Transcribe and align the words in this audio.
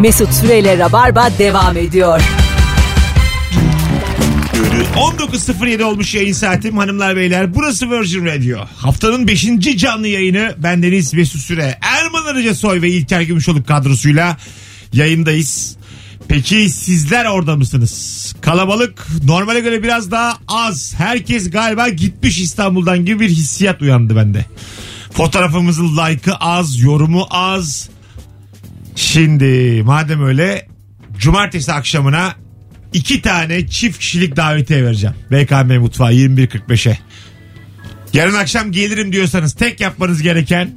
Mesut 0.00 0.34
Süreyle 0.34 0.78
Rabarba 0.78 1.30
devam 1.38 1.76
ediyor. 1.76 2.20
19.07 4.96 5.82
olmuş 5.84 6.14
yayın 6.14 6.32
saatim 6.32 6.76
hanımlar 6.76 7.16
beyler. 7.16 7.54
Burası 7.54 7.90
Virgin 7.90 8.26
Radio. 8.26 8.58
Haftanın 8.76 9.28
5. 9.28 9.46
canlı 9.76 10.08
yayını 10.08 10.54
bendeniz 10.58 11.14
Mesut 11.14 11.40
Süre. 11.40 11.78
Erman 11.80 12.24
Arıca 12.24 12.54
Soy 12.54 12.82
ve 12.82 12.90
İlker 12.90 13.20
Gümüşoluk 13.20 13.68
kadrosuyla 13.68 14.36
yayındayız. 14.92 15.76
Peki 16.28 16.68
sizler 16.70 17.24
orada 17.24 17.56
mısınız? 17.56 18.34
Kalabalık 18.40 19.06
normale 19.24 19.60
göre 19.60 19.82
biraz 19.82 20.10
daha 20.10 20.38
az. 20.48 20.94
Herkes 20.98 21.50
galiba 21.50 21.88
gitmiş 21.88 22.38
İstanbul'dan 22.38 23.04
gibi 23.04 23.20
bir 23.20 23.28
hissiyat 23.28 23.82
uyandı 23.82 24.16
bende. 24.16 24.44
Fotoğrafımızın 25.12 25.96
like'ı 25.96 26.34
az, 26.34 26.80
yorumu 26.80 27.26
az. 27.30 27.88
Şimdi 28.96 29.82
madem 29.82 30.24
öyle 30.26 30.68
cumartesi 31.18 31.72
akşamına 31.72 32.34
iki 32.92 33.22
tane 33.22 33.68
çift 33.68 33.98
kişilik 33.98 34.36
davetiye 34.36 34.84
vereceğim. 34.84 35.16
BKM 35.30 35.80
Mutfağı 35.80 36.12
21.45'e. 36.12 36.98
Yarın 38.12 38.34
akşam 38.34 38.72
gelirim 38.72 39.12
diyorsanız 39.12 39.54
tek 39.54 39.80
yapmanız 39.80 40.22
gereken 40.22 40.70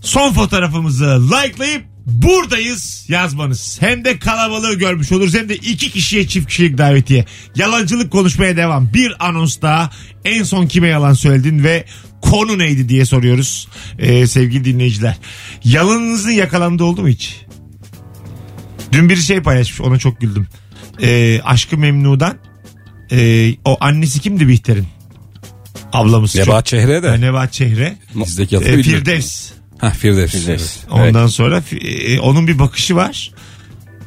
son 0.00 0.32
fotoğrafımızı 0.32 1.22
likelayıp 1.30 1.84
buradayız 2.06 3.04
yazmanız. 3.08 3.76
Hem 3.80 4.04
de 4.04 4.18
kalabalığı 4.18 4.74
görmüş 4.74 5.12
oluruz 5.12 5.34
hem 5.34 5.48
de 5.48 5.56
iki 5.56 5.90
kişiye 5.90 6.28
çift 6.28 6.48
kişilik 6.48 6.78
davetiye. 6.78 7.24
Yalancılık 7.56 8.12
konuşmaya 8.12 8.56
devam. 8.56 8.92
Bir 8.94 9.28
anons 9.28 9.60
daha 9.62 9.90
en 10.24 10.42
son 10.42 10.66
kime 10.66 10.88
yalan 10.88 11.12
söyledin 11.12 11.64
ve 11.64 11.84
konu 12.22 12.58
neydi 12.58 12.88
diye 12.88 13.04
soruyoruz 13.04 13.68
ee, 13.98 14.26
sevgili 14.26 14.64
dinleyiciler. 14.64 15.16
Yalanınızın 15.64 16.30
yakalandığı 16.30 16.84
oldu 16.84 17.02
mu 17.02 17.08
hiç? 17.08 17.40
Dün 18.92 19.08
bir 19.08 19.16
şey 19.16 19.42
paylaşmış 19.42 19.80
ona 19.80 19.98
çok 19.98 20.20
güldüm. 20.20 20.46
Ee, 21.02 21.40
Aşkı 21.44 21.78
Memnu'dan 21.78 22.38
ee, 23.12 23.54
o 23.64 23.76
annesi 23.80 24.20
kimdi 24.20 24.48
Bihter'in? 24.48 24.86
Ablamız. 25.92 26.32
çok- 26.32 26.46
Nebahat 26.46 26.66
Çehre 26.66 27.02
de. 27.02 27.20
Nebahat 27.20 27.52
Çehre. 27.52 27.96
Bizdeki 28.14 28.58
adı 28.58 28.64
bilmiyorum. 28.64 29.04
Firdevs. 29.04 29.50
Ha 29.78 29.90
Firdevs. 29.90 30.30
Firdevs. 30.32 30.76
Evet. 30.96 31.08
Ondan 31.08 31.26
sonra 31.26 31.62
e, 31.80 32.20
onun 32.20 32.46
bir 32.46 32.58
bakışı 32.58 32.96
var. 32.96 33.30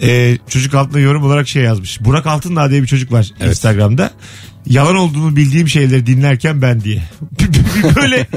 E, 0.01 0.37
çocuk 0.49 0.73
altına 0.73 0.99
yorum 0.99 1.23
olarak 1.23 1.47
şey 1.47 1.63
yazmış. 1.63 2.01
Burak 2.01 2.27
Altındağ 2.27 2.69
diye 2.69 2.81
bir 2.81 2.87
çocuk 2.87 3.11
var 3.11 3.31
Evet. 3.39 3.49
Instagram'da. 3.49 4.11
Yalan 4.65 4.95
olduğunu 4.95 5.35
bildiğim 5.35 5.69
şeyleri 5.69 6.05
dinlerken 6.05 6.61
ben 6.61 6.81
diye. 6.81 7.03
böyle 7.95 8.27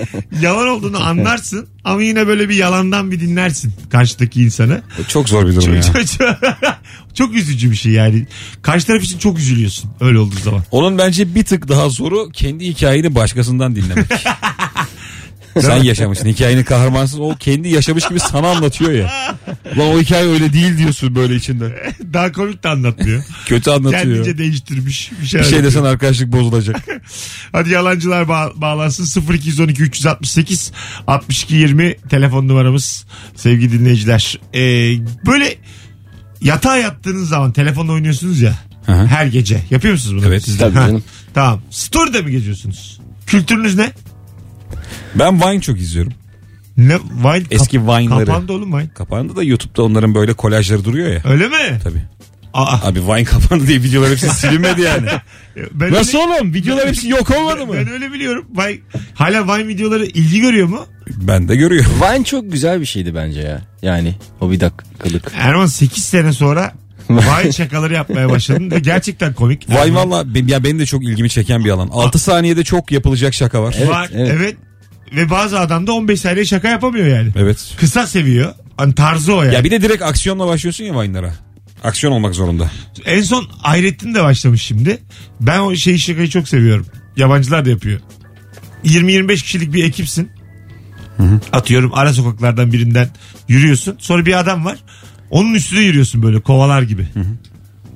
yalan 0.41 0.69
olduğunu 0.69 1.05
anlarsın 1.05 1.67
ama 1.85 2.03
yine 2.03 2.27
böyle 2.27 2.49
bir 2.49 2.55
yalandan 2.55 3.11
bir 3.11 3.21
dinlersin 3.21 3.73
karşıdaki 3.91 4.43
insanı. 4.43 4.83
Çok 5.09 5.29
zor 5.29 5.47
bir 5.47 5.57
durum 5.57 5.75
ya. 5.75 5.83
Çok, 5.83 6.07
çok, 6.07 6.39
çok 7.15 7.35
üzücü 7.35 7.71
bir 7.71 7.77
şey 7.77 7.93
yani. 7.93 8.27
Karşı 8.63 8.87
taraf 8.87 9.03
için 9.03 9.19
çok 9.19 9.39
üzülüyorsun 9.39 9.91
öyle 10.01 10.19
olduğu 10.19 10.39
zaman. 10.45 10.63
Onun 10.71 10.99
bence 10.99 11.35
bir 11.35 11.45
tık 11.45 11.69
daha 11.69 11.89
zoru 11.89 12.31
kendi 12.33 12.67
hikayeni 12.67 13.15
başkasından 13.15 13.77
dinlemek. 13.77 14.07
Sen 15.61 15.83
yaşamışsın. 15.83 16.29
Hikayenin 16.29 16.65
kahramanısın. 16.65 17.21
O 17.21 17.37
kendi 17.37 17.69
yaşamış 17.69 18.09
gibi 18.09 18.21
sana 18.21 18.49
anlatıyor 18.49 18.93
ya. 18.93 19.37
Lan 19.79 19.89
o 19.89 20.01
hikaye 20.01 20.27
öyle 20.27 20.53
değil 20.53 20.79
diyorsun 20.79 21.15
böyle 21.15 21.35
içinde. 21.35 21.93
Daha 22.13 22.33
komik 22.33 22.65
de 22.65 22.69
anlatmıyor. 22.69 23.25
Kötü 23.47 23.71
anlatıyor. 23.71 24.03
Kendince 24.03 24.39
değiştirmiş 24.39 25.11
bir 25.21 25.27
şey. 25.27 25.41
Bir 25.41 25.47
şey 25.47 25.65
desen 25.65 25.85
arkadaşlık 25.85 26.33
bozulacak. 26.33 26.77
Hadi 27.53 27.71
yalancılar 27.71 28.29
bağ- 28.29 28.53
bağlansın 28.57 29.33
0212 29.33 29.83
368 29.83 30.73
62 31.07 31.55
20 31.55 31.97
telefon 31.97 32.49
numaramız 32.49 33.07
sevgili 33.37 33.73
dinleyiciler. 33.73 34.41
Ee, 34.55 34.59
böyle 35.27 35.57
yatağa 36.41 36.77
yattığınız 36.77 37.29
zaman 37.29 37.53
telefonla 37.53 37.93
oynuyorsunuz 37.93 38.41
ya 38.41 38.59
hı. 38.87 38.93
her 38.93 39.27
gece 39.27 39.61
yapıyor 39.71 39.95
musunuz 39.95 40.23
bunu? 40.23 40.29
Evet. 40.29 40.45
Siz 40.45 40.59
de? 40.59 40.63
Tabii 40.63 40.75
canım. 40.75 41.05
Tamam. 41.35 41.63
Story'de 41.71 42.23
mi 42.23 42.31
geziyorsunuz? 42.31 43.01
Kültürünüz 43.27 43.77
ne? 43.77 43.93
Ben 45.19 45.41
Vine 45.41 45.61
çok 45.61 45.79
izliyorum. 45.79 46.13
Ne? 46.77 46.95
Vine 47.25 47.45
Eski 47.51 47.83
Vine'ları. 47.83 48.27
Kapandı 48.27 48.53
oğlum 48.53 48.73
Vine. 48.73 48.89
Kapandı 48.95 49.37
da 49.37 49.43
YouTube'da 49.43 49.83
onların 49.83 50.15
böyle 50.15 50.33
kolajları 50.33 50.85
duruyor 50.85 51.13
ya. 51.13 51.21
Öyle 51.25 51.49
mi? 51.49 51.81
Tabii. 51.85 52.03
Aa, 52.55 52.89
Abi 52.89 53.03
Vine 53.07 53.25
kapandı 53.25 53.67
diye 53.67 53.83
videolar 53.83 54.11
hepsi 54.11 54.29
silinmedi 54.29 54.81
yani. 54.81 55.07
ben 55.73 55.93
Nasıl 55.93 56.19
öyle, 56.19 56.29
oğlum? 56.29 56.55
Videolar 56.55 56.89
hepsi 56.89 57.09
yok 57.09 57.31
olmadı 57.31 57.67
mı? 57.67 57.75
ben 57.75 57.89
öyle 57.89 58.13
biliyorum. 58.13 58.45
Vine, 58.59 58.79
hala 59.15 59.57
Vine 59.57 59.69
videoları 59.69 60.05
ilgi 60.07 60.41
görüyor 60.41 60.67
mu? 60.67 60.87
Ben 61.09 61.49
de 61.49 61.57
görüyorum. 61.57 61.91
Vine 62.03 62.25
çok 62.25 62.53
güzel 62.53 62.81
bir 62.81 62.87
şeydi 62.87 63.15
bence 63.15 63.41
ya. 63.41 63.61
Yani 63.83 64.15
o 64.41 64.51
bir 64.51 64.61
dakikalık. 64.61 65.33
Erman 65.37 65.67
8 65.67 66.05
sene 66.05 66.33
sonra 66.33 66.73
Vine 67.11 67.53
şakaları 67.53 67.95
yapmaya 67.95 68.29
başladın 68.31 68.71
ve 68.71 68.79
gerçekten 68.79 69.35
komik. 69.35 69.69
Vine 69.71 69.79
Erman- 69.79 70.11
valla 70.11 70.35
ben- 70.35 70.47
ya 70.49 70.65
benim 70.65 70.79
de 70.79 70.87
çok 70.87 71.05
ilgimi 71.05 71.31
çeken 71.31 71.65
bir 71.65 71.71
alan. 71.71 71.89
6 71.93 72.19
saniyede 72.19 72.65
çok 72.65 72.93
yapılacak 72.93 73.35
şaka 73.35 73.63
var. 73.63 73.75
Evet, 73.79 73.89
var. 73.89 74.11
Evet. 74.15 74.33
evet. 74.37 74.57
Ve 75.13 75.31
bazı 75.31 75.61
adam 75.61 75.87
da 75.87 75.93
15 75.93 76.21
saniye 76.21 76.45
şaka 76.45 76.69
yapamıyor 76.69 77.07
yani. 77.07 77.31
Evet. 77.37 77.75
Kısa 77.81 78.07
seviyor. 78.07 78.55
Hani 78.77 78.95
tarzı 78.95 79.35
o 79.35 79.43
yani. 79.43 79.55
Ya 79.55 79.65
bir 79.65 79.71
de 79.71 79.83
direkt 79.83 80.03
aksiyonla 80.03 80.47
başlıyorsun 80.47 80.85
ya 80.85 81.01
Vine'lara. 81.01 81.35
Aksiyon 81.85 82.13
olmak 82.13 82.35
zorunda. 82.35 82.71
En 83.05 83.23
son 83.23 83.49
Hayrettin 83.63 84.15
de 84.15 84.23
başlamış 84.23 84.63
şimdi. 84.63 84.99
Ben 85.41 85.61
o 85.61 85.75
şeyi 85.75 85.99
şakayı 85.99 86.29
çok 86.29 86.49
seviyorum. 86.49 86.87
Yabancılar 87.17 87.65
da 87.65 87.71
yapıyor. 87.71 88.01
20-25 88.85 89.35
kişilik 89.43 89.73
bir 89.75 89.85
ekipsin. 89.85 90.31
Atıyorum 91.53 91.91
ara 91.95 92.13
sokaklardan 92.13 92.73
birinden 92.73 93.09
yürüyorsun. 93.49 93.97
Sonra 93.99 94.27
bir 94.27 94.39
adam 94.39 94.65
var. 94.65 94.79
Onun 95.31 95.55
üstüne 95.55 95.81
yürüyorsun 95.81 96.23
böyle 96.23 96.41
kovalar 96.41 96.83
gibi. 96.83 97.07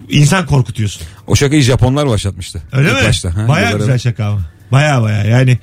İnsan 0.08 0.46
korkutuyorsun. 0.46 1.02
O 1.26 1.36
şakayı 1.36 1.62
Japonlar 1.62 2.08
başlatmıştı. 2.08 2.62
Öyle 2.72 2.88
İlk 2.88 2.96
mi? 3.02 3.08
Başta. 3.08 3.36
Ha, 3.36 3.48
Baya 3.48 3.66
yıllar 3.70 3.80
güzel 3.80 3.98
şaka 3.98 4.24
ama. 4.26 4.40
Baya 4.72 5.02
baya 5.02 5.24
yani 5.24 5.58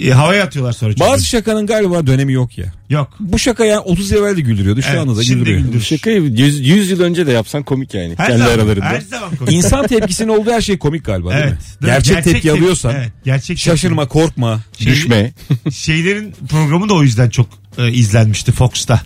e, 0.00 0.10
havaya 0.10 0.44
atıyorlar 0.44 0.72
sonra. 0.72 0.92
çünkü. 0.94 1.10
Bazı 1.10 1.26
şakanın 1.26 1.66
galiba 1.66 2.06
dönemi 2.06 2.32
yok 2.32 2.58
ya. 2.58 2.72
Yok. 2.90 3.08
Bu 3.20 3.38
şaka 3.38 3.64
ya 3.64 3.80
30 3.80 4.10
yıl 4.10 4.18
evvel 4.18 4.36
de 4.36 4.40
güldürüyordu. 4.40 4.82
Şu 4.82 4.88
Evet, 4.88 5.00
anda 5.00 5.16
da 5.16 5.22
şimdi 5.22 5.38
güldürüyor. 5.38 5.60
güldürür. 5.60 5.80
Bu 5.80 5.84
şakayı 5.84 6.22
100, 6.22 6.60
100 6.68 6.90
yıl 6.90 7.00
önce 7.00 7.26
de 7.26 7.32
yapsan 7.32 7.62
komik 7.62 7.94
yani. 7.94 8.14
Her 8.16 8.26
kendi 8.26 8.38
zaman, 8.38 8.54
aralarında. 8.54 8.84
Her 8.84 9.00
zaman 9.00 9.36
komik. 9.36 9.52
İnsan 9.52 9.86
tepkisinin 9.86 10.28
olduğu 10.28 10.50
her 10.50 10.60
şey 10.60 10.78
komik 10.78 11.04
galiba 11.04 11.30
değil 11.30 11.42
Evet. 11.42 11.52
mi? 11.52 11.58
Değil 11.58 11.80
mi? 11.80 11.86
Gerçek, 11.96 12.24
tepki 12.24 12.48
tep- 12.48 12.52
alıyorsan 12.52 12.94
Evet, 12.94 13.12
gerçek 13.24 13.58
şaşırma, 13.58 14.08
korkma. 14.08 14.60
Şey- 14.78 14.92
Düşme. 14.92 15.32
şeylerin 15.72 16.34
programı 16.50 16.88
da 16.88 16.94
o 16.94 17.02
yüzden 17.02 17.30
çok 17.30 17.46
e, 17.78 17.92
izlenmişti 17.92 18.52
Fox'ta. 18.52 19.00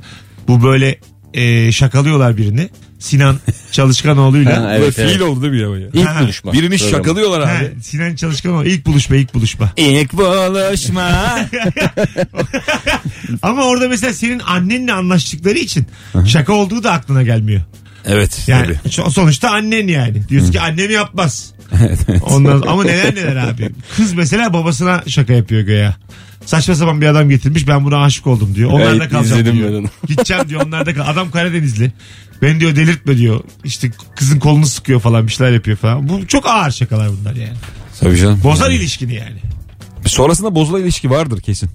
Bu 0.49 0.63
böyle 0.63 0.99
e, 1.35 1.73
şakalıyorlar 1.73 2.37
birini. 2.37 2.69
Sinan 2.99 3.39
Çalışkanoğlu'yla. 3.73 4.63
Ha, 4.63 4.71
evet, 4.77 4.81
Böyle 4.81 4.93
fiil 4.93 5.05
evet. 5.21 5.23
oldu 5.23 5.43
değil 5.43 5.53
mi 5.53 5.61
ya? 5.61 5.69
bu 5.69 5.77
ya? 5.77 5.89
İlk 5.93 6.09
Ha, 6.09 6.21
buluşma. 6.23 6.53
Birini 6.53 6.77
programı. 6.77 6.91
şakalıyorlar 6.97 7.49
Ha, 7.49 7.57
abi. 7.59 7.83
Sinan 7.83 8.15
Çalışkanoğlu 8.15 8.67
ilk 8.67 8.87
buluşma 8.87 9.17
ilk 9.17 9.35
buluşma. 9.35 9.73
İlk 9.77 10.13
buluşma. 10.13 11.11
Ama 13.43 13.65
orada 13.65 13.89
mesela 13.89 14.13
senin 14.13 14.39
annenle 14.39 14.93
anlaştıkları 14.93 15.59
için 15.59 15.87
şaka 16.27 16.53
olduğu 16.53 16.83
da 16.85 16.93
aklına 16.93 17.23
gelmiyor. 17.23 17.63
evet. 18.07 18.45
Yani 18.47 18.67
tabii. 18.67 18.89
so- 18.89 19.11
sonuçta 19.11 19.51
annen 19.51 19.89
yani. 19.89 20.29
Diyorsun 20.29 20.53
ki 20.53 20.61
annem 20.61 20.91
yapmaz. 20.91 21.53
Ondan, 22.23 22.63
ama 22.67 22.85
neler 22.85 23.15
neler 23.15 23.37
abi. 23.37 23.71
Kız 23.97 24.13
mesela 24.15 24.53
babasına 24.53 25.03
şaka 25.07 25.33
yapıyor 25.33 25.63
göya. 25.63 25.97
Saçma 26.47 26.75
sapan 26.75 27.01
bir 27.01 27.07
adam 27.07 27.29
getirmiş 27.31 27.69
ben 27.69 27.85
buna 27.85 28.03
aşık 28.05 28.27
oldum 28.27 28.55
diyor. 28.55 28.71
Onlarda 28.71 28.91
Evet, 28.97 29.11
kalacağım 29.11 29.25
izledim 29.41 29.57
diyor. 29.59 29.71
ben 29.73 29.75
onu. 29.79 29.87
Gideceğim 30.09 30.49
diyor 30.49 30.67
onlarda 30.67 30.95
kal. 30.95 31.09
Adam 31.09 31.31
Karadenizli. 31.31 31.93
Ben 32.43 32.61
diyor 32.61 32.77
delirtme 32.77 33.17
diyor. 33.17 33.41
İşte 33.65 33.91
kızın 34.17 34.39
kolunu 34.39 34.67
sıkıyor 34.67 35.01
falan 35.01 35.27
bir 35.27 35.33
şeyler 35.33 35.53
yapıyor 35.53 35.77
falan. 35.77 36.09
Bu 36.09 36.27
çok 36.27 36.47
ağır 36.47 36.71
şakalar 36.71 37.09
bunlar 37.21 37.35
yani. 37.37 37.57
Tabii 38.01 38.17
canım. 38.17 38.41
Bozar 38.45 38.71
ilişkini 38.71 39.15
yani. 39.15 39.37
Sonrasında 40.07 40.55
bozulan 40.55 40.83
ilişki 40.83 41.11
vardır 41.11 41.41
kesin. 41.41 41.71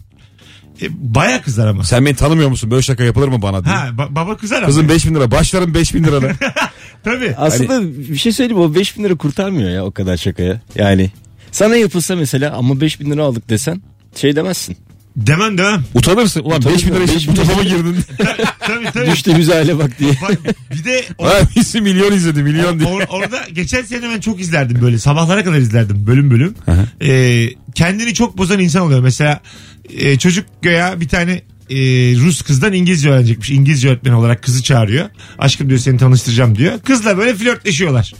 E, 0.82 0.86
baya 1.16 1.42
kızar 1.42 1.68
ama. 1.68 1.84
Sen 1.84 2.06
beni 2.06 2.16
tanımıyor 2.16 2.50
musun? 2.50 2.72
Böyle 2.72 2.82
şaka 2.82 3.04
yapılır 3.04 3.28
mı 3.28 3.42
bana 3.42 3.66
diye. 3.66 3.76
Ha 3.76 3.88
ba- 3.88 4.16
baba 4.16 4.38
kızar 4.38 4.58
ama. 4.58 4.66
Kızım 4.66 4.90
5000 4.90 5.16
lira. 5.16 5.32
Başlarım 5.32 5.74
5000 5.74 6.04
lirana. 6.04 6.32
Tabii. 7.04 7.36
Aslında 7.38 7.98
bir 8.10 8.16
şey 8.18 8.32
söyleyeyim 8.32 8.62
o 8.62 8.76
5000 8.76 9.04
lira 9.04 9.16
kurtarmıyor 9.16 9.70
ya 9.70 9.86
o 9.86 9.92
kadar 9.92 10.18
şakaya. 10.18 10.62
Yani 10.76 11.12
sana 11.52 11.76
yapılsa 11.76 12.16
mesela 12.16 12.54
ama 12.58 12.82
5000 12.82 13.12
lira 13.12 13.24
aldık 13.24 13.50
desen 13.50 13.82
şey 14.16 14.36
demezsin. 14.36 14.78
Demem 15.16 15.58
demem. 15.58 15.84
Utanırsın. 15.94 16.42
Ulan 16.44 16.58
Utanırsın. 16.58 16.90
5000 16.92 17.08
lira 17.08 17.14
için 17.14 17.32
5000 17.36 17.44
bu 17.44 17.48
topa 17.48 17.64
mı 17.64 17.70
girdin? 17.70 17.96
Tabii 18.60 18.86
tabii. 18.94 19.12
Düştüğümüz 19.12 19.50
hale 19.50 19.78
bak 19.78 20.00
diye. 20.00 20.12
Bak, 20.22 20.38
bir 20.74 20.84
de 20.84 21.04
o- 21.18 21.26
Ha 21.28 21.34
birisi 21.56 21.82
milyon 21.82 22.12
izledi 22.12 22.44
milyon 22.44 22.80
diye. 22.80 22.90
Or- 22.90 23.08
orada 23.08 23.46
geçen 23.54 23.82
sene 23.82 24.10
ben 24.10 24.20
çok 24.20 24.42
izlerdim 24.42 24.82
böyle 24.82 24.98
sabahlara 25.00 25.44
kadar 25.44 25.58
izlerdim 25.58 26.08
bölüm 26.08 26.32
bölüm. 26.32 26.56
Ee, 27.02 27.50
kendini 27.76 28.14
çok 28.14 28.38
bozan 28.38 28.60
insan 28.60 28.82
oluyor. 28.82 29.00
Mesela 29.02 29.42
e, 29.90 30.18
çocuk 30.18 30.46
göya 30.62 31.02
bir 31.02 31.08
tane 31.08 31.32
e, 31.70 31.76
Rus 32.16 32.42
kızdan 32.42 32.74
İngilizce 32.74 33.10
öğrenecekmiş. 33.10 33.50
İngilizce 33.50 33.90
öğretmeni 33.90 34.16
olarak 34.16 34.44
kızı 34.44 34.64
çağırıyor. 34.64 35.10
Aşkım 35.40 35.70
diyor 35.70 35.80
seni 35.80 35.98
tanıştıracağım 35.98 36.58
diyor. 36.58 36.80
Kızla 36.80 37.18
böyle 37.18 37.36
flörtleşiyorlar. 37.36 38.14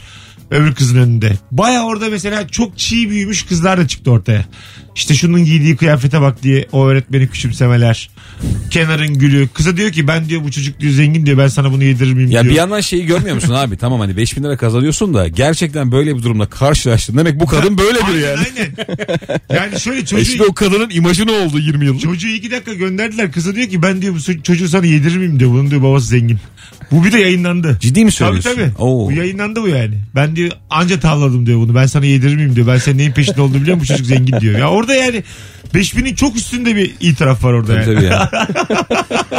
Öbür 0.50 0.74
kızın 0.74 0.98
önünde. 0.98 1.32
Baya 1.50 1.82
orada 1.84 2.08
mesela 2.10 2.48
çok 2.48 2.78
çiğ 2.78 3.10
büyümüş 3.10 3.42
kızlar 3.42 3.78
da 3.78 3.88
çıktı 3.88 4.10
ortaya. 4.10 4.44
İşte 4.96 5.14
şunun 5.14 5.44
giydiği 5.44 5.76
kıyafete 5.76 6.20
bak 6.20 6.42
diye 6.42 6.66
o 6.72 6.86
öğretmeni 6.86 7.28
küçümsemeler. 7.28 8.10
Kenarın 8.70 9.14
gülü. 9.18 9.48
Kıza 9.48 9.76
diyor 9.76 9.92
ki 9.92 10.08
ben 10.08 10.28
diyor 10.28 10.44
bu 10.44 10.50
çocuk 10.50 10.80
diyor 10.80 10.92
zengin 10.92 11.26
diyor 11.26 11.38
ben 11.38 11.48
sana 11.48 11.72
bunu 11.72 11.84
yedirir 11.84 12.12
miyim 12.12 12.30
Ya 12.30 12.42
diyor. 12.42 12.52
bir 12.52 12.58
yandan 12.58 12.80
şeyi 12.80 13.06
görmüyor 13.06 13.34
musun 13.34 13.54
abi? 13.54 13.76
Tamam 13.76 14.00
hani 14.00 14.16
5000 14.16 14.42
lira 14.44 14.56
kazanıyorsun 14.56 15.14
da 15.14 15.28
gerçekten 15.28 15.92
böyle 15.92 16.16
bir 16.16 16.22
durumla 16.22 16.46
karşılaştın. 16.46 17.16
Demek 17.16 17.40
bu 17.40 17.46
kadın 17.46 17.78
böyledir 17.78 18.04
Aynen, 18.06 18.20
yani. 18.20 18.46
Aynen. 19.48 19.62
Yani 19.62 19.80
şöyle 19.80 20.04
çocuğu, 20.06 20.24
Şimdi 20.24 20.42
o 20.42 20.54
kadının 20.54 20.90
imajı 20.90 21.26
ne 21.26 21.32
oldu 21.32 21.58
20 21.58 21.84
yıllık? 21.84 22.00
çocuğu 22.00 22.28
iki 22.28 22.50
dakika 22.50 22.74
gönderdiler. 22.74 23.32
Kıza 23.32 23.54
diyor 23.54 23.68
ki 23.68 23.82
ben 23.82 24.02
diyor 24.02 24.14
bu 24.14 24.42
çocuğu 24.42 24.68
sana 24.68 24.86
yedirir 24.86 25.16
miyim 25.16 25.40
diyor. 25.40 25.50
Bunun 25.50 25.70
diyor 25.70 25.82
babası 25.82 26.06
zengin. 26.06 26.38
Bu 26.90 27.04
bir 27.04 27.12
de 27.12 27.18
yayınlandı. 27.20 27.78
Ciddi 27.80 28.04
mi 28.04 28.10
Tabii 28.10 28.42
söylüyorsun? 28.42 28.50
tabii. 28.54 28.82
Oo. 28.82 29.06
Bu 29.06 29.12
yayınlandı 29.12 29.62
bu 29.62 29.68
yani. 29.68 29.94
Ben 30.14 30.36
diyor 30.36 30.50
anca 30.70 31.00
tavladım 31.00 31.46
diyor 31.46 31.58
bunu. 31.60 31.74
Ben 31.74 31.86
sana 31.86 32.06
yedirir 32.06 32.36
miyim 32.36 32.56
diyor. 32.56 32.66
Ben 32.66 32.78
senin 32.78 32.98
neyin 32.98 33.12
peşinde 33.12 33.40
olduğunu 33.40 33.60
biliyorum 33.60 33.80
bu 33.80 33.86
çocuk 33.86 34.06
zengin 34.06 34.40
diyor. 34.40 34.58
Ya 34.58 34.70
orada 34.70 34.94
yani 34.94 35.22
5000'in 35.74 36.14
çok 36.14 36.36
üstünde 36.36 36.76
bir 36.76 36.94
itiraf 37.00 37.44
var 37.44 37.52
orada 37.52 37.82
Tabii 37.84 37.90
yani. 37.94 37.94
tabii 37.94 38.04
ya. 38.04 38.30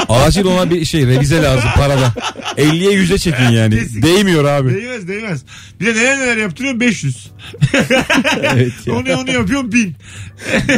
Acil 0.09 0.45
ona 0.45 0.69
bir 0.69 0.86
şey 0.86 1.07
revize 1.07 1.42
lazım 1.42 1.69
parada. 1.75 2.13
50'ye 2.57 2.92
100'e 2.92 3.18
çekin 3.18 3.50
yani. 3.50 3.75
Kesin. 3.80 4.01
Değmiyor 4.01 4.45
abi. 4.45 4.74
Değmez 4.75 5.07
değmez. 5.07 5.42
Bir 5.80 5.86
de 5.86 5.94
neler 5.94 6.19
neler 6.19 6.38
yaptırıyorum 6.38 6.80
500. 6.80 7.31
Evet 8.44 8.71
ya. 8.86 8.94
onu 8.94 9.15
onu 9.21 9.31
yapıyorum 9.31 9.71
1000. 9.71 9.95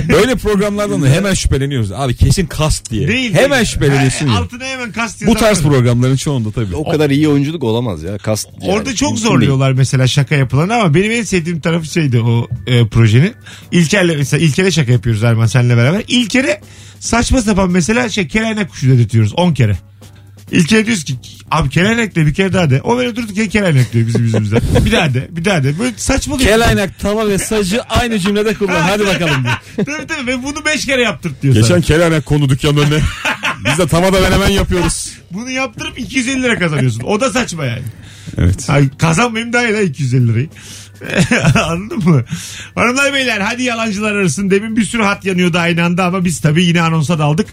Böyle 0.10 0.36
programlardan 0.36 1.02
da 1.02 1.08
hemen 1.08 1.34
şüpheleniyoruz. 1.34 1.92
Abi 1.92 2.16
kesin 2.16 2.46
kast 2.46 2.92
diye. 2.92 3.08
Değil. 3.08 3.34
hemen 3.34 3.58
değil. 3.58 3.66
şüpheleniyorsun 3.66 4.28
ya. 4.28 4.34
Altına 4.34 4.64
hemen 4.66 4.92
kast 4.92 5.26
Bu 5.28 5.36
tarz 5.36 5.62
programların 5.62 6.16
çoğunda 6.16 6.52
tabii. 6.66 6.76
O 6.76 6.90
kadar 6.92 7.10
iyi 7.10 7.30
oyunculuk 7.30 7.64
olamaz 7.64 8.04
ya. 8.04 8.18
Kast 8.18 8.50
yani. 8.62 8.72
Orada 8.72 8.96
çok 8.96 9.10
Mümkün 9.12 9.28
zorluyorlar 9.28 9.72
mesela 9.72 10.08
şaka 10.08 10.36
yapılan 10.36 10.70
ama 10.70 10.94
benim 10.94 11.12
en 11.12 11.24
sevdiğim 11.24 11.60
tarafı 11.60 11.86
şeydi 11.86 12.20
o 12.20 12.48
e, 12.68 12.88
projenin. 12.88 13.34
İlker'le 13.72 14.18
mesela 14.18 14.44
İlker'e 14.44 14.72
şaka 14.72 14.92
yapıyoruz 14.92 15.24
Erman 15.24 15.46
seninle 15.46 15.78
beraber. 15.78 16.04
İlker'e 16.08 16.62
saçma 17.00 17.42
sapan 17.42 17.72
mesela 17.72 18.10
şey 18.10 18.28
keleynek 18.28 18.70
kuşu 18.70 18.88
dedirtiyoruz 18.88 19.34
10 19.38 19.54
kere. 19.54 19.78
İlker'e 20.52 20.86
diyoruz 20.86 21.04
ki 21.04 21.16
abi 21.52 21.70
keleynek 21.70 22.16
de 22.16 22.26
bir 22.26 22.34
kere 22.34 22.54
daha 22.54 22.70
de. 22.70 22.82
O 22.82 22.98
böyle 22.98 23.16
durduk 23.16 23.38
ya 23.38 23.48
keleynek 23.48 23.94
diyor 23.94 24.08
bizim 24.08 24.24
yüzümüzden. 24.24 24.62
bir 24.86 24.92
daha 24.92 25.14
de 25.14 25.28
bir 25.32 25.46
daha 25.46 25.64
de. 25.64 25.80
Böyle 25.80 25.94
saçmalıyor. 25.98 26.50
Kelaynak, 26.50 27.00
tava 27.00 27.28
ve 27.28 27.38
sacı 27.38 27.82
aynı 27.84 28.20
cümlede 28.20 28.54
kullan. 28.54 28.82
Hadi 28.82 29.06
bakalım. 29.06 29.44
diye. 29.44 29.86
tabii 29.86 30.08
tabii 30.08 30.28
ve 30.28 30.44
bunu 30.44 30.66
5 30.66 30.86
kere 30.86 31.02
yaptırt 31.02 31.42
diyor 31.44 31.54
Geçen 31.54 31.68
sana. 31.68 31.82
kelaynak 31.82 32.26
konu 32.26 32.50
dükkanın 32.50 32.78
önüne. 32.78 33.00
Biz 33.66 33.78
de 33.78 33.88
tavada 33.88 34.22
menemen 34.22 34.50
yapıyoruz. 34.50 35.12
Bunu 35.32 35.50
yaptırıp 35.50 36.00
250 36.00 36.44
lira 36.44 36.60
kazanıyorsun. 36.60 37.02
O 37.02 37.20
da 37.20 37.32
saçma 37.32 37.66
yani. 37.66 37.84
Evet. 38.38 38.70
Ay, 38.70 38.90
kazanmayayım 38.98 39.54
daha 39.54 39.64
iyi 39.68 39.74
lan 39.74 39.84
250 39.86 40.28
lirayı. 40.28 40.50
Anladın 41.66 42.10
mı? 42.10 42.24
Hanımlar 42.76 43.14
beyler 43.14 43.40
hadi 43.40 43.64
yalancılar 43.64 44.16
arasın. 44.16 44.52
Demin 44.52 44.76
bir 44.76 44.84
sürü 44.84 45.04
hat 45.04 45.26
yanıyordu 45.26 45.58
aynı 45.58 45.84
anda 45.84 46.06
ama 46.06 46.26
biz 46.26 46.42
tabii 46.42 46.64
yine 46.64 46.82
anonsa 46.82 47.20
daldık. 47.20 47.48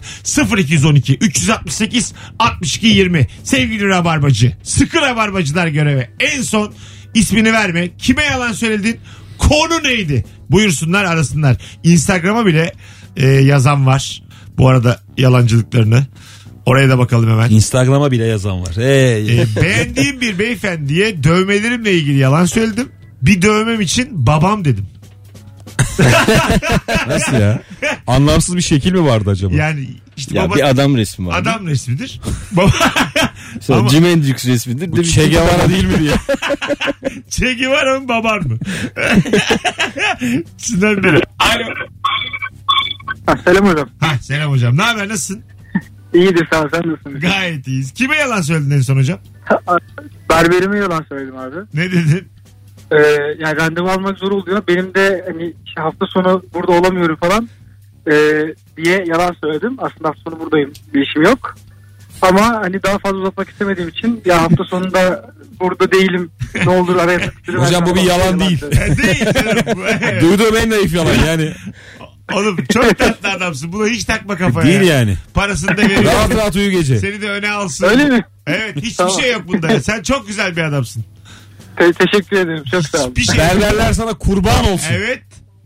0212 0.57 1.17
368 1.21 2.13
62 2.39 2.87
20 2.87 3.27
sevgili 3.43 3.89
Rabarbacı. 3.89 4.53
Sıkı 4.63 5.01
Rabarbacılar 5.01 5.67
göreve. 5.67 6.09
En 6.19 6.41
son 6.41 6.73
ismini 7.13 7.53
verme. 7.53 7.97
Kime 7.97 8.23
yalan 8.23 8.51
söyledin? 8.51 8.99
Konu 9.37 9.83
neydi? 9.83 10.25
Buyursunlar 10.49 11.03
arasınlar. 11.05 11.57
Instagram'a 11.83 12.45
bile 12.45 12.73
e, 13.17 13.27
yazan 13.27 13.85
var. 13.85 14.23
Bu 14.57 14.69
arada 14.69 14.99
yalancılıklarını. 15.17 16.05
Oraya 16.65 16.89
da 16.89 16.97
bakalım 16.97 17.29
hemen. 17.29 17.49
Instagram'a 17.49 18.11
bile 18.11 18.25
yazan 18.25 18.61
var. 18.61 18.75
Hey. 18.75 19.41
E, 19.41 19.45
beğendiğim 19.61 20.21
bir 20.21 20.39
beyefendiye 20.39 21.23
dövmelerimle 21.23 21.93
ilgili 21.93 22.17
yalan 22.17 22.45
söyledim. 22.45 22.89
Bir 23.21 23.41
dövmem 23.41 23.81
için 23.81 24.09
babam 24.27 24.65
dedim. 24.65 24.87
Nasıl 27.07 27.33
ya? 27.33 27.61
Anlamsız 28.07 28.55
bir 28.55 28.61
şekil 28.61 28.91
mi 28.93 29.05
vardı 29.05 29.29
acaba? 29.29 29.53
Yani 29.55 29.87
işte 30.17 30.37
Ya 30.37 30.43
baba 30.45 30.55
bir 30.55 30.69
adam 30.69 30.97
resmi 30.97 31.27
var. 31.27 31.39
adam 31.39 31.67
resmidir. 31.67 32.21
Baba 32.51 32.71
Sonra 33.61 33.79
ama- 33.79 33.89
Jimi 33.89 34.07
Hendrix 34.09 34.45
resmidir. 34.47 34.91
Bu 34.91 35.03
Che 35.03 35.27
Guevara 35.29 35.69
değil 35.69 35.85
mi 35.85 35.99
diye. 35.99 36.11
Che 37.29 37.53
Guevara 37.53 37.99
mı 37.99 38.07
baban 38.07 38.47
mı? 38.47 38.57
İçinden 40.59 41.03
biri. 41.03 41.21
Alo. 41.39 41.73
Ha, 43.25 43.37
selam 43.45 43.65
hocam. 43.67 43.89
Ha, 43.99 44.17
selam 44.21 44.51
hocam. 44.51 44.77
Ne 44.77 44.81
haber 44.81 45.07
nasılsın? 45.09 45.43
İyidir 46.13 46.47
sağ 46.51 46.61
ol 46.63 46.67
sen 46.73 46.91
nasılsın? 46.91 47.19
Gayet 47.19 47.67
iyiyiz. 47.67 47.91
Kime 47.93 48.15
yalan 48.17 48.41
söyledin 48.41 48.71
en 48.71 48.81
son 48.81 48.97
hocam? 48.97 49.19
Berberime 50.29 50.77
yalan 50.77 51.05
söyledim 51.09 51.37
abi. 51.37 51.55
Ne 51.73 51.91
dedin? 51.91 52.27
Ee, 52.91 52.97
yani 53.39 53.57
randevu 53.57 53.89
almak 53.89 54.17
zor 54.17 54.31
oluyor. 54.31 54.63
Benim 54.67 54.93
de 54.93 55.25
hani 55.27 55.53
hafta 55.75 56.05
sonu 56.05 56.43
burada 56.53 56.71
olamıyorum 56.71 57.15
falan 57.15 57.49
ee, 58.11 58.45
diye 58.77 59.03
yalan 59.07 59.35
söyledim. 59.43 59.75
Aslında 59.77 60.09
hafta 60.09 60.21
sonu 60.29 60.39
buradayım. 60.39 60.73
Bir 60.93 61.01
işim 61.01 61.21
yok. 61.21 61.55
Ama 62.21 62.41
hani 62.41 62.83
daha 62.83 62.97
fazla 62.97 63.17
uzatmak 63.17 63.49
istemediğim 63.49 63.89
için 63.89 64.21
ya 64.25 64.41
hafta 64.41 64.63
sonunda 64.63 65.31
burada 65.59 65.91
değilim. 65.91 66.31
Ne 66.65 66.69
olur 66.69 66.95
araya 66.95 67.19
sıkıştırın. 67.19 67.59
Hocam 67.65 67.85
bu 67.85 67.95
bir 67.95 68.01
yalan 68.01 68.39
değil. 68.39 68.63
E, 68.63 68.97
değil 69.03 69.25
canım. 69.33 70.21
Duyduğum 70.21 70.57
en 70.57 70.69
naif 70.69 70.93
yalan 70.93 71.15
yani. 71.27 71.51
Oğlum 72.33 72.57
çok 72.73 72.97
tatlı 72.97 73.29
adamsın. 73.29 73.73
Bunu 73.73 73.87
hiç 73.87 74.05
takma 74.05 74.37
kafaya. 74.37 74.67
Değil 74.67 74.81
yani. 74.81 75.17
Parasını 75.33 75.77
da 75.77 75.81
veriyor. 75.81 76.03
Rahat 76.03 76.35
rahat 76.35 76.55
uyu 76.55 76.71
gece. 76.71 76.99
Seni 76.99 77.21
de 77.21 77.29
öne 77.29 77.51
alsın. 77.51 77.85
Öyle 77.85 78.05
mi? 78.05 78.25
Evet 78.47 78.75
hiçbir 78.75 78.95
Tamam. 78.95 79.19
şey 79.19 79.31
yok 79.31 79.41
bunda. 79.47 79.81
Sen 79.81 80.01
çok 80.01 80.27
güzel 80.27 80.55
bir 80.55 80.61
adamsın. 80.61 81.05
Te- 81.77 81.93
teşekkür 81.93 82.37
ederim. 82.37 82.63
Çok 82.71 82.83
sağ 82.83 83.03
olun. 83.03 83.13
Şey 83.15 83.37
Berberler 83.39 83.93
sana 83.93 84.13
kurban 84.13 84.65
olsun. 84.65 84.93
Evet. 84.93 85.21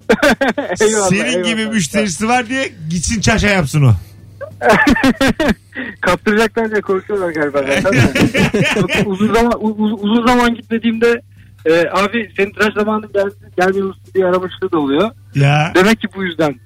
Eyvallah, 0.81 1.09
Senin 1.09 1.25
eyvallah. 1.25 1.45
gibi 1.45 1.65
müşterisi 1.67 2.27
var 2.27 2.49
diye 2.49 2.71
gitsin 2.89 3.21
çaşa 3.21 3.47
yapsın 3.47 3.83
o. 3.83 3.93
Kaptıracaklar 6.01 6.71
diye 6.71 6.81
korkuyorlar 6.81 7.29
galiba. 7.31 7.63
zaten. 7.81 9.05
uzun 9.05 9.33
zaman 9.33 9.53
u- 9.59 9.75
u- 9.83 9.99
uzun 10.01 10.27
zaman 10.27 10.55
gitmediğimde 10.55 11.21
e, 11.65 11.71
abi 11.93 12.31
senin 12.37 12.51
tıraş 12.51 12.73
zamanın 12.73 13.11
geldi, 13.13 13.35
gelmiyor 13.57 13.87
musun 13.87 14.03
diye 14.15 14.25
aramışlığı 14.25 14.71
da 14.71 14.77
oluyor. 14.79 15.11
Ya 15.35 15.71
Demek 15.75 16.01
ki 16.01 16.07
bu 16.15 16.23
yüzden. 16.23 16.59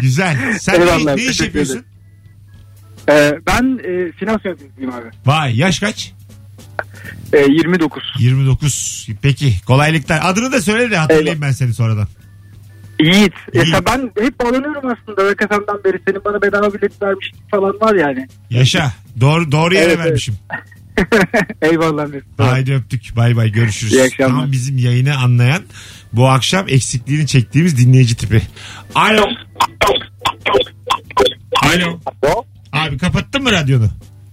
güzel. 0.00 0.36
Sen 0.60 0.74
Eyvallah, 0.80 1.04
ne, 1.04 1.16
ne 1.16 1.20
iş 1.20 1.26
teşekkür 1.26 1.44
yapıyorsun? 1.44 1.84
E, 3.08 3.32
ben 3.46 3.80
e, 3.84 4.12
finans 4.12 4.44
yöneticisiyim 4.44 4.90
abi. 4.94 5.06
Vay 5.26 5.58
yaş 5.58 5.80
kaç? 5.80 6.12
E, 7.32 7.38
29. 7.38 8.02
29. 8.18 9.08
Peki 9.22 9.54
kolaylıklar. 9.66 10.20
Adını 10.22 10.52
da 10.52 10.62
söyle 10.62 10.90
de 10.90 10.96
hatırlayayım 10.96 11.42
ben 11.42 11.50
seni 11.52 11.74
sonradan. 11.74 12.08
Yiğit. 13.00 13.32
Yiğit. 13.54 13.68
Ya 13.72 13.86
ben 13.86 14.10
hep 14.24 14.40
bağlanıyorum 14.40 14.82
aslında. 14.90 15.34
FM'den 15.34 15.84
beri. 15.84 16.00
Senin 16.08 16.24
bana 16.24 16.42
bedava 16.42 16.74
bilet 16.74 17.02
vermiştin 17.02 17.38
falan 17.50 17.80
var 17.80 17.94
yani. 17.94 18.28
Yaşa. 18.50 18.92
Doğru 19.20 19.52
doğru 19.52 19.74
yere 19.74 19.84
Evet, 19.84 19.96
evet. 19.96 20.06
vermişim. 20.06 20.34
Eyvallah 21.62 22.06
Mesut. 22.06 22.38
Haydi 22.38 22.74
öptük. 22.74 23.16
Bay 23.16 23.36
bay 23.36 23.52
görüşürüz. 23.52 23.92
İyi 23.92 24.02
akşamlar. 24.02 24.40
Tam 24.40 24.52
bizim 24.52 24.78
yayını 24.78 25.16
anlayan 25.16 25.62
bu 26.12 26.28
akşam 26.28 26.68
eksikliğini 26.68 27.26
çektiğimiz 27.26 27.78
dinleyici 27.78 28.16
tipi. 28.16 28.42
Alo. 28.94 29.26
Alo. 31.62 32.00
Abi 32.72 32.98
kapattın 32.98 33.42
mı 33.42 33.52
radyonu? 33.52 33.88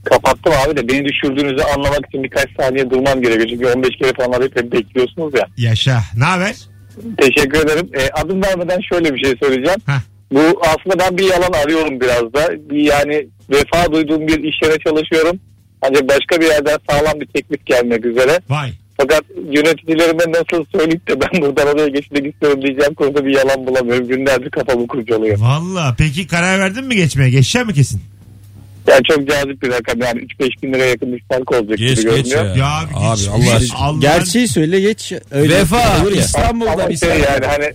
Kapattım 0.09 0.53
abi 0.65 0.77
de 0.77 0.87
beni 0.87 1.05
düşürdüğünüzü 1.05 1.63
anlamak 1.75 2.01
için 2.07 2.23
birkaç 2.23 2.47
saniye 2.59 2.89
durmam 2.89 3.21
gerekiyor. 3.21 3.47
Çünkü 3.49 3.65
15 3.65 3.89
kere 4.01 4.13
falan 4.13 4.31
arayıp 4.31 4.55
hep 4.59 4.71
bekliyorsunuz 4.71 5.33
ya. 5.33 5.47
Yaşa. 5.57 5.99
Ne 6.17 6.23
haber? 6.23 6.55
Teşekkür 7.17 7.59
ederim. 7.59 7.89
E, 7.93 8.09
adım 8.21 8.43
vermeden 8.43 8.79
şöyle 8.93 9.13
bir 9.13 9.23
şey 9.23 9.33
söyleyeceğim. 9.43 9.79
Heh. 9.85 10.01
Bu 10.31 10.61
aslında 10.61 10.99
ben 10.99 11.17
bir 11.17 11.23
yalan 11.23 11.53
arıyorum 11.63 12.01
biraz 12.01 12.33
da. 12.33 12.69
Bir 12.69 12.83
yani 12.83 13.27
vefa 13.49 13.91
duyduğum 13.91 14.27
bir 14.27 14.43
iş 14.43 14.55
yerine 14.63 14.77
çalışıyorum. 14.79 15.39
Ancak 15.81 16.09
başka 16.09 16.41
bir 16.41 16.45
yerden 16.45 16.77
sağlam 16.89 17.19
bir 17.21 17.25
teklif 17.25 17.65
gelmek 17.65 18.05
üzere. 18.05 18.39
Vay. 18.49 18.71
Fakat 18.97 19.23
yöneticilerime 19.51 20.23
nasıl 20.27 20.65
söyleyip 20.71 21.07
de 21.07 21.21
ben 21.21 21.41
buradan 21.41 21.67
oraya 21.67 21.87
geçmek 21.87 22.33
istiyorum 22.33 22.61
diyeceğim 22.61 22.93
konuda 22.93 23.25
bir 23.25 23.35
yalan 23.35 23.67
bulamıyorum. 23.67 24.07
Günlerdir 24.07 24.49
kafamı 24.49 24.87
kurcalıyor. 24.87 25.39
Valla. 25.39 25.95
Peki 25.97 26.27
karar 26.27 26.59
verdin 26.59 26.85
mi 26.85 26.95
geçmeye? 26.95 27.29
Geçecek 27.29 27.65
mi 27.65 27.73
kesin? 27.73 28.01
Yani 28.87 29.01
çok 29.09 29.29
cazip 29.29 29.61
bir 29.63 29.69
rakam. 29.71 30.01
Yani 30.01 30.19
3-5 30.19 30.63
bin 30.63 30.73
liraya 30.73 30.89
yakın 30.89 31.13
bir 31.13 31.23
fark 31.31 31.51
olacak 31.51 31.77
Geç 31.77 31.97
gibi 32.01 32.15
geç 32.15 32.29
görünüyor. 32.29 32.45
ya. 32.45 32.55
Ya 32.55 32.65
abi, 32.79 32.93
Abi 32.95 33.17
geç- 33.19 33.27
Allah 33.29 33.37
geç- 33.37 33.53
aşkına. 33.53 33.79
Allah- 33.79 33.99
Gerçeği 33.99 34.47
söyle 34.47 34.79
geç. 34.79 35.13
Öyle 35.31 35.55
Vefa 35.55 36.01
olur 36.03 36.11
ya. 36.11 36.21
İstanbul'da 36.21 36.71
Ama 36.71 36.89
bir 36.89 36.97
şey 36.97 37.09
saniye. 37.09 37.25
yani 37.25 37.45
hani 37.45 37.73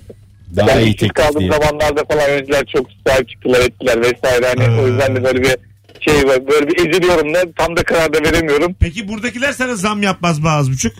Daha 0.56 0.66
ben 0.68 0.78
iyi 0.78 0.82
işsiz 0.84 0.96
teklif 1.00 1.14
kaldığım 1.14 1.40
diye. 1.40 1.50
zamanlarda 1.52 2.04
falan 2.04 2.28
yöneticiler 2.28 2.64
çok 2.72 2.86
sahip 3.06 3.28
çıktılar 3.28 3.60
ettiler 3.60 4.00
vesaire. 4.00 4.46
Hani 4.56 4.64
Ha. 4.76 4.82
o 4.82 4.86
yüzden 4.88 5.16
de 5.16 5.24
böyle 5.24 5.42
bir 5.42 5.56
şey 6.00 6.14
var. 6.28 6.46
Böyle 6.48 6.68
bir 6.68 6.88
eziliyorum 6.88 7.34
da 7.34 7.38
tam 7.58 7.76
da 7.76 7.82
karar 7.82 8.12
da 8.12 8.18
veremiyorum. 8.24 8.74
Peki 8.80 9.08
buradakiler 9.08 9.52
sana 9.52 9.76
zam 9.76 10.02
yapmaz 10.02 10.38
mı 10.38 10.50
az 10.50 10.70
buçuk? 10.70 10.92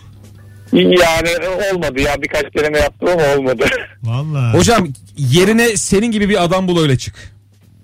Yani 0.73 1.29
olmadı 1.73 2.01
ya 2.01 2.21
birkaç 2.21 2.43
deneme 2.57 2.79
yaptım 2.79 3.09
ama 3.09 3.23
olmadı. 3.37 3.65
Valla. 4.03 4.53
Hocam 4.53 4.87
yerine 5.17 5.77
senin 5.77 6.11
gibi 6.11 6.29
bir 6.29 6.43
adam 6.43 6.67
bul 6.67 6.81
öyle 6.81 6.97
çık. 6.97 7.32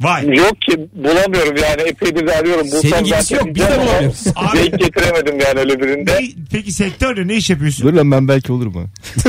Vay. 0.02 0.26
Yok 0.38 0.62
ki 0.62 0.78
bulamıyorum 0.94 1.56
yani 1.64 1.82
epeydir 1.90 2.28
de 2.28 2.36
arıyorum. 2.36 2.66
Bulsam 2.66 2.82
Senin 2.92 3.04
gibisi 3.04 3.24
zaten 3.24 3.46
yok, 3.46 3.56
biz 3.56 3.64
de 3.64 3.68
diyeceğim 3.68 3.82
ama 3.82 3.92
bulamıyoruz. 3.92 4.24
Abi- 4.36 4.58
Denk 4.58 4.80
getiremedim 4.80 5.40
yani 5.40 5.60
öyle 5.60 5.82
birinde. 5.82 6.14
Ne, 6.22 6.28
peki 6.52 6.72
sektörde 6.72 7.28
ne 7.28 7.36
iş 7.36 7.50
yapıyorsun? 7.50 7.88
Dur 7.88 7.94
lan 7.94 8.12
ben 8.12 8.28
belki 8.28 8.52
olurum 8.52 8.74
ha. 8.76 8.82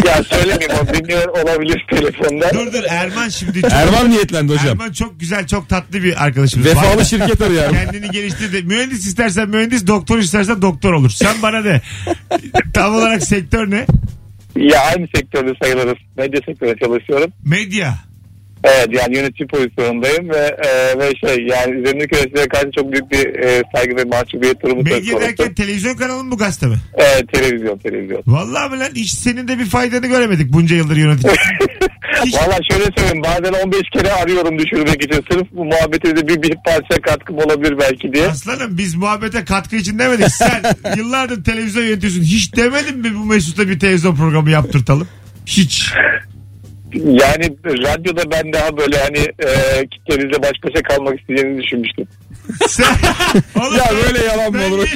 ya 0.06 0.22
söylemeyeyim 0.24 0.72
o 0.82 0.94
dinliyor 0.94 1.28
olabilir 1.28 1.86
telefonda. 1.90 2.50
Dur 2.54 2.72
dur 2.72 2.82
Erman 2.88 3.28
şimdi 3.28 3.60
çok, 3.62 3.72
Erman 3.72 4.10
niyetlendi 4.10 4.52
hocam. 4.52 4.68
Erman 4.68 4.92
çok 4.92 5.20
güzel 5.20 5.46
çok 5.46 5.68
tatlı 5.68 6.02
bir 6.02 6.24
arkadaşımız. 6.24 6.66
Vefalı 6.66 6.96
Var. 7.00 7.04
şirket 7.04 7.40
arıyor. 7.42 7.70
Kendini 7.70 8.10
geliştirdi. 8.10 8.62
Mühendis 8.62 9.06
istersen 9.06 9.48
mühendis, 9.48 9.86
doktor 9.86 10.18
istersen 10.18 10.62
doktor 10.62 10.92
olur. 10.92 11.10
Sen 11.10 11.42
bana 11.42 11.64
de. 11.64 11.80
Tam 12.74 12.94
olarak 12.94 13.22
sektör 13.22 13.70
ne? 13.70 13.86
Ya 14.56 14.80
aynı 14.80 15.06
sektörde 15.14 15.52
sayılırız. 15.62 15.98
Medya 16.16 16.40
sektöründe 16.46 16.78
çalışıyorum. 16.78 17.32
Medya. 17.44 17.94
Evet 18.64 18.88
yani 18.90 19.16
yönetici 19.16 19.46
pozisyonundayım 19.48 20.30
ve 20.30 20.56
e, 20.66 20.98
ve 20.98 21.12
şey 21.26 21.46
yani 21.46 21.74
üzerindeki 21.80 22.14
yöneticilere 22.16 22.48
karşı 22.48 22.70
çok 22.76 22.92
büyük 22.92 23.10
bir 23.10 23.38
e, 23.44 23.62
saygı 23.74 23.96
ve 23.96 24.04
mahcubiyet 24.04 24.62
durumu 24.62 24.82
söz 24.88 24.92
Medya 24.92 25.12
konusu. 25.12 25.28
derken 25.28 25.54
televizyon 25.54 25.94
kanalı 25.94 26.24
mı 26.24 26.30
bu 26.30 26.36
gazete 26.38 26.66
mi? 26.66 26.76
Evet 26.94 27.24
televizyon 27.32 27.78
televizyon. 27.78 28.22
Vallahi 28.26 28.70
mi 28.72 28.78
lan 28.78 28.90
hiç 28.94 29.10
senin 29.10 29.48
de 29.48 29.58
bir 29.58 29.66
faydanı 29.66 30.06
göremedik 30.06 30.52
bunca 30.52 30.76
yıldır 30.76 30.96
yönetici. 30.96 31.32
Hiç- 32.24 32.34
Valla 32.34 32.58
şöyle 32.70 32.84
söyleyeyim 32.96 33.22
bazen 33.24 33.64
15 33.66 33.80
kere 33.92 34.12
arıyorum 34.12 34.58
düşürmek 34.58 35.04
için. 35.04 35.24
Sırf 35.32 35.46
bu 35.52 35.64
muhabbete 35.64 36.16
de 36.16 36.28
bir, 36.28 36.42
bir 36.42 36.56
parça 36.66 37.02
katkım 37.02 37.38
olabilir 37.38 37.78
belki 37.78 38.12
diye. 38.12 38.26
Aslanım 38.28 38.78
biz 38.78 38.94
muhabbete 38.94 39.44
katkı 39.44 39.76
için 39.76 39.98
demedik. 39.98 40.28
Sen 40.30 40.62
yıllardır 40.96 41.44
televizyon 41.44 41.82
yönetiyorsun. 41.84 42.22
Hiç 42.22 42.56
demedin 42.56 42.98
mi 42.98 43.14
bu 43.14 43.24
Mesut'a 43.24 43.68
bir 43.68 43.78
televizyon 43.78 44.16
programı 44.16 44.50
yaptırtalım? 44.50 45.08
Hiç. 45.46 45.92
Yani 46.94 47.56
radyoda 47.64 48.30
ben 48.30 48.52
daha 48.52 48.76
böyle 48.76 48.98
hani 48.98 49.18
e, 49.18 49.86
kitleleriyle 49.90 50.42
baş 50.42 50.52
başa 50.64 50.82
kalmak 50.82 51.20
isteyeceğini 51.20 51.62
düşünmüştüm. 51.62 52.06
Sen, 52.68 52.84
Oğlum 53.60 53.76
Ya 53.76 53.84
ben- 53.90 53.96
böyle 54.14 54.24
yalan 54.24 54.52
mı 54.52 54.58
ben 54.58 54.70
olur? 54.70 54.88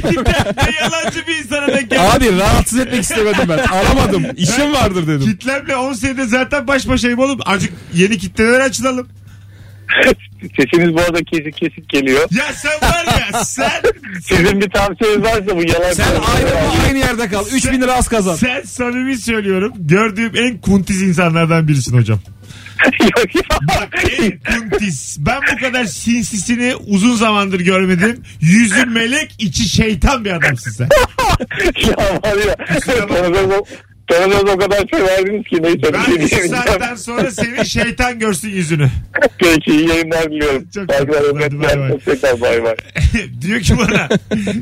ne 0.67 0.77
yalancı 0.81 1.27
bir 1.27 1.37
insana 1.39 1.67
denk 1.69 1.91
geldim. 1.91 2.05
Abi 2.17 2.39
rahatsız 2.39 2.79
etmek 2.79 3.03
istemedim 3.03 3.49
ben. 3.49 3.59
Aramadım. 3.59 4.25
İşim 4.37 4.73
vardır 4.73 5.07
dedim. 5.07 5.21
Kitlemle 5.21 5.77
10 5.77 5.93
senede 5.93 6.25
zaten 6.25 6.69
baş 6.69 6.89
başayım 6.89 7.19
oğlum. 7.19 7.39
Azıcık 7.47 7.73
yeni 7.95 8.19
kitleler 8.19 8.61
açılalım. 8.61 9.09
Sesiniz 10.57 10.95
bu 10.95 11.01
arada 11.01 11.25
kesik 11.25 11.57
kesik 11.57 11.89
geliyor. 11.89 12.29
Ya 12.31 12.45
sen 12.53 12.89
var 12.91 13.05
ya 13.05 13.45
sen 13.45 13.71
Sizin 14.23 14.61
bir 14.61 14.71
tavsiyeniz 14.71 15.23
varsa 15.23 15.57
bu 15.57 15.63
yalan. 15.63 15.93
Sen 15.93 16.05
aynı, 16.05 16.87
aynı 16.87 16.99
yerde 16.99 17.29
kal. 17.29 17.47
3000 17.53 17.81
lira 17.81 17.95
az 17.95 18.09
kazan. 18.09 18.37
sen 18.37 18.63
samimi 18.63 19.19
söylüyorum. 19.19 19.73
Gördüğüm 19.77 20.33
en 20.37 20.59
kuntiz 20.59 21.03
insanlardan 21.03 21.69
birisin 21.69 21.99
hocam. 21.99 22.19
Yok 23.01 23.35
ya. 23.35 23.43
Bak 23.69 24.05
en 24.21 24.39
kuntiz. 24.39 25.17
Ben 25.21 25.41
bu 25.53 25.61
kadar 25.61 25.85
sinsisini 25.85 26.75
uzun 26.77 27.17
zamandır 27.17 27.61
görmedim. 27.61 28.23
Yüzü 28.41 28.87
melek 28.87 29.35
içi 29.39 29.69
şeytan 29.69 30.25
bir 30.25 30.31
adamsın 30.31 30.71
sen. 30.71 30.89
ya 31.89 31.97
var 31.97 32.47
ya. 32.47 32.57
Tanıdığınız 34.09 34.55
o 34.55 34.59
kadar 34.59 34.89
şey 34.89 35.03
verdiniz 35.03 35.45
ki 35.45 35.63
neyse. 35.63 35.77
bir 35.79 35.83
şey 35.83 35.93
Ben 35.93 36.01
şu 36.01 36.07
diyemeyeceğim. 36.07 36.49
saatten 36.49 36.95
sonra 36.97 37.31
senin 37.31 37.63
şeytan 37.63 38.19
görsün 38.19 38.49
yüzünü. 38.49 38.91
Peki 39.39 39.71
iyi 39.71 39.89
yayınlar 39.89 40.25
diliyorum. 40.25 40.65
Çok. 40.75 40.93
Hadi 40.93 41.09
bay 42.41 42.65
bay. 42.65 42.75
diyor 43.41 43.61
ki 43.61 43.79
bana 43.79 44.09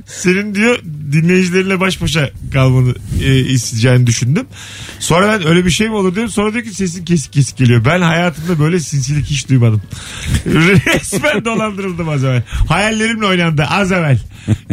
senin 0.07 0.55
diyor 0.55 0.79
dinleyicilerinle 1.13 1.81
baş 1.81 2.03
başa 2.03 2.31
kalmanı 2.53 2.95
e, 3.25 3.39
isteyeceğini 3.39 4.07
düşündüm. 4.07 4.47
Sonra 4.99 5.29
ben 5.29 5.47
öyle 5.49 5.65
bir 5.65 5.71
şey 5.71 5.89
mi 5.89 5.95
olur 5.95 6.15
diyorum. 6.15 6.31
Sonra 6.33 6.53
diyor 6.53 6.65
ki 6.65 6.75
sesin 6.75 7.05
kesik 7.05 7.33
kesik 7.33 7.57
geliyor. 7.57 7.85
Ben 7.85 8.01
hayatımda 8.01 8.59
böyle 8.61 8.81
sinsilik 8.81 9.27
hiç 9.27 9.49
duymadım. 9.49 9.83
Resmen 10.47 11.45
dolandırıldım 11.45 12.09
az 12.09 12.25
evvel. 12.25 12.43
Hayallerimle 12.69 13.27
oynandı 13.27 13.65
az 13.71 13.93
evvel. 13.93 14.19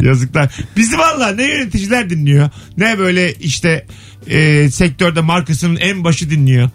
Yazıklar. 0.01 0.51
Bizi 0.77 0.97
valla 0.97 1.31
ne 1.31 1.43
yöneticiler 1.43 2.09
dinliyor. 2.09 2.49
Ne 2.77 2.99
böyle 2.99 3.33
işte 3.33 3.85
e, 4.27 4.69
sektörde 4.71 5.21
markasının 5.21 5.75
en 5.75 6.03
başı 6.03 6.29
dinliyor. 6.29 6.69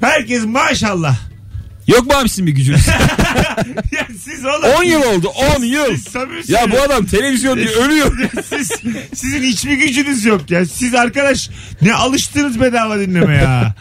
Herkes 0.00 0.44
maşallah. 0.44 1.16
Yok 1.86 2.06
mu 2.06 2.12
abi 2.12 2.28
sizin 2.28 2.46
bir 2.46 2.52
gücünüz? 2.52 2.86
Ya 3.92 4.06
siz 4.24 4.44
oğlum. 4.44 4.70
10 4.78 4.84
yıl 4.84 5.02
oldu 5.02 5.28
10 5.56 5.62
yıl. 5.62 5.96
Siz 5.96 6.50
Ya 6.50 6.70
bu 6.70 6.80
adam 6.80 7.06
televizyon 7.06 7.56
diye 7.56 7.68
ölüyor. 7.68 8.18
Siz, 8.48 8.72
sizin 9.14 9.42
hiçbir 9.42 9.72
gücünüz 9.72 10.24
yok 10.24 10.50
ya. 10.50 10.66
Siz 10.66 10.94
arkadaş 10.94 11.50
ne 11.82 11.94
alıştınız 11.94 12.60
bedava 12.60 12.98
dinleme 12.98 13.34
ya. 13.36 13.74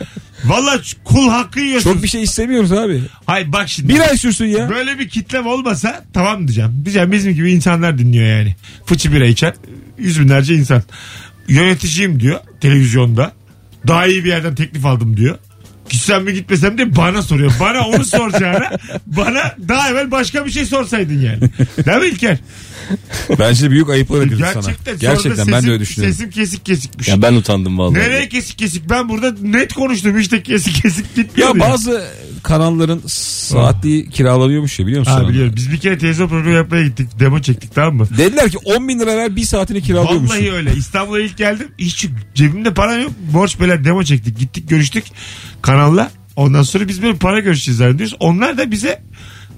Valla 0.45 0.79
kul 1.03 1.29
hakkı 1.29 1.60
yiyorsunuz. 1.60 1.95
Çok 1.95 2.03
bir 2.03 2.07
şey 2.07 2.24
istemiyoruz 2.24 2.72
abi. 2.72 3.01
Hayır 3.25 3.51
bak 3.51 3.69
şimdi. 3.69 3.93
Bir 3.93 4.00
ay 4.00 4.17
sürsün 4.17 4.45
ya. 4.45 4.69
Böyle 4.69 5.00
bir 5.00 5.10
kitlem 5.10 5.48
olmasa 5.48 6.05
tamam 6.13 6.48
diyeceğim. 6.48 6.81
Diyeceğim 6.86 7.12
bizim 7.12 7.34
gibi 7.34 7.51
insanlar 7.51 7.98
dinliyor 7.98 8.27
yani. 8.38 8.55
Fıçı 8.86 9.13
bira 9.13 9.25
içen 9.25 9.53
yüz 9.98 10.19
binlerce 10.19 10.55
insan. 10.55 10.84
Yöneticiyim 11.47 12.19
diyor 12.19 12.39
televizyonda. 12.61 13.33
Daha 13.87 14.07
iyi 14.07 14.23
bir 14.23 14.29
yerden 14.29 14.55
teklif 14.55 14.85
aldım 14.85 15.17
diyor. 15.17 15.37
Gitsem 15.89 16.23
mi 16.23 16.33
gitmesem 16.33 16.77
de 16.77 16.95
bana 16.95 17.21
soruyor. 17.21 17.51
Bana 17.59 17.87
onu 17.87 18.05
soracağına 18.05 18.71
bana 19.05 19.55
daha 19.67 19.89
evvel 19.89 20.11
başka 20.11 20.45
bir 20.45 20.51
şey 20.51 20.65
sorsaydın 20.65 21.19
yani. 21.19 21.41
Değil 21.85 21.97
mi 21.97 22.07
İlker? 22.07 22.37
Bence 23.39 23.71
büyük 23.71 23.89
ayıplar 23.89 24.21
edildi 24.21 24.43
sana. 24.53 24.53
Gerçekten. 24.53 24.97
Gerçekten 24.99 25.47
da 25.47 25.51
ben 25.51 25.53
de 25.53 25.57
sesim- 25.57 25.71
öyle 25.71 25.79
düşünüyorum. 25.79 26.15
Sesim 26.17 26.31
kesik 26.31 26.65
kesikmiş. 26.65 27.07
Ya 27.07 27.21
ben 27.21 27.33
utandım 27.33 27.77
vallahi. 27.77 27.93
Nereye 27.93 28.29
kesik 28.29 28.57
kesik? 28.57 28.89
Ben 28.89 29.09
burada 29.09 29.35
net 29.41 29.73
konuştum. 29.73 30.19
İşte 30.19 30.43
kesik 30.43 30.83
kesik 30.83 31.15
gitmiyor. 31.15 31.55
Ya 31.55 31.59
bazı 31.59 32.05
kanalların 32.43 33.01
saatliği 33.07 34.09
kiralanıyormuş 34.09 34.79
ya 34.79 34.85
biliyor 34.85 34.99
musun? 34.99 35.11
Ha 35.13 35.19
onu? 35.21 35.29
biliyorum. 35.29 35.53
Biz 35.55 35.71
bir 35.71 35.79
kere 35.79 35.97
televizyon 35.97 36.27
programı 36.27 36.55
yapmaya 36.55 36.83
gittik. 36.83 37.07
Demo 37.19 37.41
çektik 37.41 37.75
tamam 37.75 37.95
mı? 37.95 38.07
Dediler 38.17 38.49
ki 38.51 38.57
10 38.57 38.87
bin 38.87 38.99
lira 38.99 39.17
ver 39.17 39.35
bir 39.35 39.43
saatini 39.43 39.81
kiralıyormuşsun. 39.81 40.37
Vallahi 40.37 40.51
öyle. 40.51 40.73
İstanbul'a 40.73 41.19
ilk 41.19 41.37
geldim. 41.37 41.67
Hiç 41.77 42.07
cebimde 42.35 42.73
para 42.73 42.95
yok. 42.95 43.11
Borç 43.33 43.59
beyler 43.59 43.83
demo 43.85 44.03
çektik. 44.03 44.39
Gittik 44.39 44.69
görüştük 44.69 45.03
kanalla. 45.65 46.12
Ondan 46.36 46.63
sonra 46.63 46.88
biz 46.88 47.01
böyle 47.01 47.17
para 47.17 47.39
görüşeceğiz 47.39 47.77
zannediyoruz. 47.77 48.15
Onlar 48.19 48.57
da 48.57 48.72
bize 48.72 49.01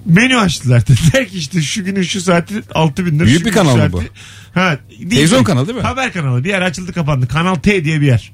menü 0.06 0.38
açtılar. 0.38 0.82
Dediler 0.88 1.28
ki 1.30 1.38
işte 1.38 1.62
şu 1.62 1.86
günün 1.86 2.02
şu 2.02 2.22
saati 2.22 2.54
6 2.74 3.06
bin 3.06 3.20
lira. 3.20 3.26
Büyük 3.26 3.40
şu 3.40 3.46
bir 3.46 3.52
günün 3.52 3.64
kanal 3.64 3.76
mı 3.76 3.82
saati- 3.82 3.92
bu? 3.94 4.02
Ha, 4.54 4.78
değil 5.00 5.10
Televizyon 5.10 5.44
kanalı 5.44 5.68
değil 5.68 5.78
mi? 5.78 5.84
Haber 5.84 6.14
kanalı. 6.14 6.44
Bir 6.44 6.50
yer 6.50 6.62
açıldı 6.62 6.94
kapandı. 6.94 7.28
Kanal 7.28 7.56
T 7.56 7.86
diye 7.86 8.02
bir 8.02 8.08
yer. 8.08 8.32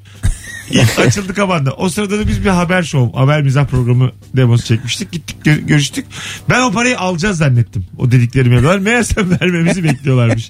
İlk 0.71 0.99
açıldı 1.07 1.33
kapandı. 1.33 1.71
O 1.77 1.89
sırada 1.89 2.19
da 2.19 2.27
biz 2.27 2.43
bir 2.43 2.49
haber 2.49 2.83
show, 2.83 3.19
haber 3.19 3.41
mizah 3.41 3.65
programı 3.65 4.11
demosu 4.35 4.65
çekmiştik. 4.65 5.11
Gittik 5.11 5.35
gö- 5.45 5.65
görüştük. 5.65 6.05
Ben 6.49 6.61
o 6.61 6.71
parayı 6.71 6.99
alacağız 6.99 7.37
zannettim. 7.37 7.85
O 7.97 8.11
dediklerimi 8.11 8.53
yapıyorlar. 8.55 8.79
Meğerse 8.79 9.15
vermemizi 9.41 9.83
bekliyorlarmış. 9.83 10.49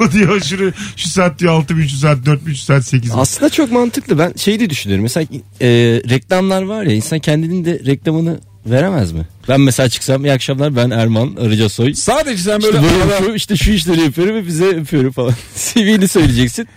o 0.00 0.12
diyor 0.12 0.40
şunu, 0.40 0.72
şu 0.96 1.08
saat 1.08 1.38
diyor 1.38 1.52
6 1.52 1.76
bin, 1.78 1.86
şu 1.86 1.96
saat 1.96 2.26
4 2.26 2.46
bin, 2.46 2.52
şu 2.52 2.62
saat 2.62 2.84
8 2.84 3.10
bin. 3.12 3.18
Aslında 3.18 3.50
çok 3.50 3.72
mantıklı. 3.72 4.18
Ben 4.18 4.32
şey 4.36 4.60
de 4.60 4.70
düşünüyorum. 4.70 5.02
Mesela 5.02 5.26
e, 5.60 5.68
reklamlar 6.08 6.62
var 6.62 6.82
ya 6.84 6.92
insan 6.94 7.18
kendinin 7.18 7.64
de 7.64 7.80
reklamını 7.86 8.40
veremez 8.66 9.12
mi? 9.12 9.26
Ben 9.48 9.60
mesela 9.60 9.88
çıksam 9.88 10.24
iyi 10.24 10.32
akşamlar 10.32 10.76
ben 10.76 10.90
Erman 10.90 11.36
Arıcasoy. 11.40 11.94
Sadece 11.94 12.42
sen 12.42 12.58
İşte 12.58 12.72
böyle 12.72 12.82
böyle 12.84 12.94
arada- 12.96 13.10
yapıyorum, 13.12 13.36
işte 13.36 13.56
şu 13.56 13.70
işleri 13.70 14.00
yapıyorum 14.00 14.34
ve 14.36 14.46
bize 14.46 14.64
yapıyorum 14.66 15.12
falan. 15.12 15.34
CV'ni 15.56 16.08
söyleyeceksin. 16.08 16.68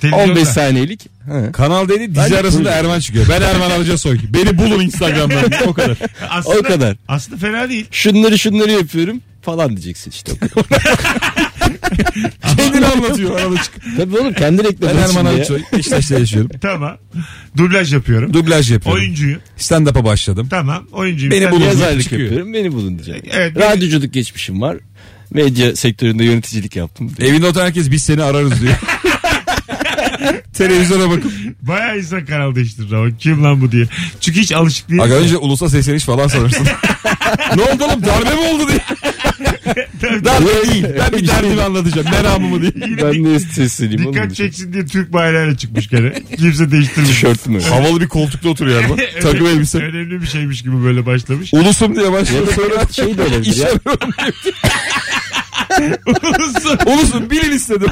Televizyonda. 0.00 0.32
15 0.32 0.48
saniyelik. 0.48 1.06
Ha. 1.28 1.52
Kanal 1.52 1.88
dedi 1.88 2.00
dizi 2.08 2.16
Bence 2.16 2.38
arasında 2.38 2.64
buyurun. 2.64 2.78
Erman 2.78 3.00
çıkıyor. 3.00 3.26
Ben 3.28 3.42
Erman 3.42 3.70
Arıcasoy. 3.70 4.18
Beni 4.28 4.58
bulun 4.58 4.80
Instagram'dan. 4.80 5.44
o 5.66 5.72
kadar. 5.72 5.96
Aslında, 6.30 6.58
O 6.58 6.62
kadar. 6.62 6.96
Aslında 7.08 7.38
fena 7.38 7.68
değil. 7.68 7.86
Şunları 7.90 8.38
şunları 8.38 8.70
yapıyorum 8.70 9.20
falan 9.42 9.68
diyeceksin 9.68 10.10
işte. 10.10 10.32
Kendini 12.56 12.86
anlatıyor 12.86 13.40
arada 13.40 13.62
çık. 13.62 13.72
Tabii 13.96 14.18
oğlum 14.18 14.32
kendi 14.32 14.64
Ben 14.64 14.68
reklamı 14.68 14.92
Erman 14.92 15.08
içinde 15.08 15.28
ya. 15.28 15.30
Arıcasoy. 15.30 15.62
Beşiktaş'ta 15.72 16.18
yaşıyorum. 16.18 16.50
Tamam. 16.60 16.96
Dublaj 17.56 17.92
yapıyorum. 17.92 18.32
Dublaj 18.34 18.72
yapıyorum. 18.72 19.02
Oyuncuyum. 19.02 19.40
Stand-up'a 19.56 20.04
başladım. 20.04 20.46
Tamam. 20.50 20.86
Oyuncuyum. 20.92 21.30
Beni 21.32 21.50
bulun. 21.50 21.64
Yazarlık 21.64 22.02
Çıkıyor. 22.02 22.22
yapıyorum 22.22 22.54
beni 22.54 22.72
bulun 22.72 22.98
diyeceğim. 22.98 23.22
Evet, 23.32 23.56
Radyoculuk 23.56 24.12
geçmişim 24.14 24.60
var. 24.60 24.76
Medya 25.30 25.76
sektöründe 25.76 26.24
yöneticilik 26.24 26.76
yaptım. 26.76 27.12
Evinde 27.20 27.46
oturan 27.46 27.64
herkes 27.66 27.90
biz 27.90 28.02
seni 28.02 28.22
ararız 28.22 28.62
diyor. 28.62 28.74
Televizyona 30.54 31.10
bakıp. 31.10 31.32
Bayağı 31.62 31.98
insan 31.98 32.24
kanal 32.26 32.54
değiştirir 32.54 32.92
ama 32.92 33.16
kim 33.18 33.44
lan 33.44 33.60
bu 33.60 33.72
diye. 33.72 33.84
Çünkü 34.20 34.40
hiç 34.40 34.52
alışık 34.52 34.90
değil. 34.90 35.02
Aga 35.02 35.14
önce 35.14 35.36
ulusa 35.36 35.68
sesleniş 35.68 36.04
falan 36.04 36.28
sorarsın. 36.28 36.66
ne 37.56 37.62
oldu 37.62 37.84
oğlum 37.84 38.02
darbe 38.02 38.34
mi 38.34 38.40
oldu 38.40 38.68
diye. 38.68 38.80
darbe 40.24 40.70
değil. 40.70 40.86
Ben 40.98 41.20
bir 41.20 41.28
derdimi 41.28 41.62
anlatacağım. 41.62 42.06
Meramımı 42.10 42.62
diye. 42.62 42.72
Ben 43.02 43.24
de 43.24 43.40
sesleneyim 43.40 44.06
oğlum. 44.06 44.14
Dikkat 44.14 44.34
çeksin 44.34 44.72
diye 44.72 44.86
Türk 44.86 45.12
bayrağı 45.12 45.56
çıkmış 45.56 45.88
gene. 45.88 46.12
Kimse 46.36 46.70
değiştirmiyor. 46.70 47.14
Tişörtüm 47.14 47.54
öyle. 47.54 47.66
Havalı 47.66 48.00
bir 48.00 48.08
koltukta 48.08 48.48
oturuyor 48.48 48.82
Erman. 48.82 48.98
Takım 49.22 49.46
elbise. 49.46 49.78
Önemli 49.78 50.22
bir 50.22 50.26
şeymiş 50.26 50.62
gibi 50.62 50.84
böyle 50.84 51.06
başlamış. 51.06 51.54
Ulusum 51.54 51.96
diye 51.96 52.12
başlıyor. 52.12 52.46
Ya 52.70 52.80
da 52.80 52.92
şey 52.92 53.18
de 53.18 53.22
olabilir 53.22 53.56
ya. 53.56 53.68
Ulusum. 56.06 56.78
Ulusun 56.86 57.30
bilin 57.30 57.52
istedim. 57.52 57.88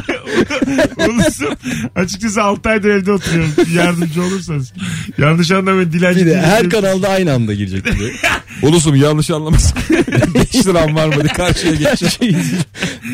Ulusum. 1.09 1.55
Açıkçası 1.97 2.43
6 2.43 2.69
aydır 2.69 2.89
evde 2.91 3.13
oturuyorum. 3.13 3.51
Yardımcı 3.75 4.23
olursanız. 4.23 4.73
Yanlış 5.19 5.51
anlamayın 5.51 5.93
dilenci. 5.93 6.21
Bir 6.21 6.27
de 6.31 6.41
her 6.41 6.71
kanalda 6.71 7.09
aynı 7.09 7.33
anda 7.33 7.55
girecek 7.55 7.85
de. 7.85 7.91
Ulusum 8.63 8.95
yanlış 8.97 9.31
anlamasın. 9.31 9.79
5 10.35 10.67
liram 10.67 10.95
var 10.95 11.07
mı? 11.07 11.15
Hadi 11.17 11.29
karşıya 11.29 11.75
geç. 11.75 12.19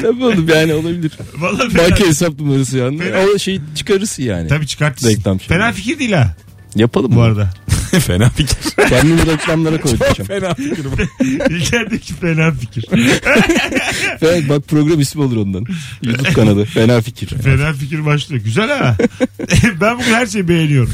Tabii 0.02 0.24
oğlum 0.24 0.48
yani 0.48 0.74
olabilir. 0.74 1.12
Vallahi 1.36 1.70
fena, 1.70 1.82
Banka 1.90 2.04
hesap 2.06 2.40
numarası 2.40 2.78
yani. 2.78 2.98
Fena. 2.98 3.16
O 3.34 3.38
şeyi 3.38 3.60
çıkarırsın 3.74 4.22
yani. 4.22 4.48
Tabii 4.48 4.66
çıkartırsın. 4.66 5.08
Reklam 5.08 5.40
şey. 5.40 5.48
Fena 5.48 5.72
fikir 5.72 5.98
değil 5.98 6.12
ha 6.12 6.34
Yapalım 6.76 7.10
bu 7.10 7.14
mı? 7.14 7.22
arada. 7.22 7.50
Fena 8.00 8.30
fikir. 8.30 8.56
Kendimi 8.88 9.26
reklamlara 9.26 9.80
koyacağım. 9.80 10.14
Fena 10.26 10.54
fikir 10.54 10.84
bu. 10.84 11.24
İlkerdeki 11.54 12.14
fena 12.14 12.52
fikir. 12.52 12.82
Fe- 14.20 14.48
Bak 14.48 14.68
program 14.68 15.00
ismi 15.00 15.22
olur 15.22 15.36
ondan. 15.36 15.64
YouTube 16.02 16.32
kanalı. 16.32 16.64
Fena 16.64 17.00
fikir. 17.00 17.28
Fena 17.28 17.72
fikir 17.72 18.06
başlıyor. 18.06 18.42
Güzel 18.44 18.78
ha. 18.78 18.96
ben 19.80 19.98
bugün 19.98 20.12
her 20.14 20.26
şeyi 20.26 20.48
beğeniyorum. 20.48 20.92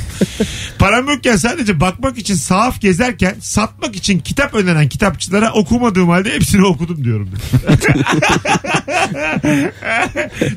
Param 0.79 1.09
yokken 1.09 1.37
sadece 1.37 1.81
bakmak 1.81 2.19
için 2.19 2.35
sahaf 2.35 2.81
gezerken 2.81 3.35
satmak 3.41 3.97
için 3.97 4.19
kitap 4.19 4.55
öneren 4.55 4.89
kitapçılara 4.89 5.53
okumadığım 5.53 6.09
halde 6.09 6.33
hepsini 6.35 6.67
okudum 6.67 7.05
diyorum. 7.05 7.31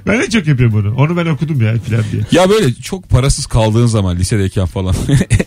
ben 0.08 0.22
de 0.22 0.30
çok 0.30 0.48
yapıyorum 0.48 0.72
bunu. 0.74 0.96
Onu 0.96 1.18
ben 1.18 1.26
okudum 1.26 1.62
ya 1.62 1.74
filan 1.88 2.04
diye. 2.12 2.22
Ya 2.32 2.50
böyle 2.50 2.74
çok 2.74 3.10
parasız 3.10 3.46
kaldığın 3.46 3.86
zaman 3.88 4.16
lisedeyken 4.18 4.66
falan 4.66 4.96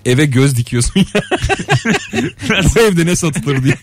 eve 0.05 0.25
göz 0.25 0.57
dikiyorsun 0.57 0.84
ya. 0.97 1.23
Bu 2.75 2.81
evde 2.81 3.07
ne 3.07 3.17
satılır 3.17 3.65
diye. 3.65 3.75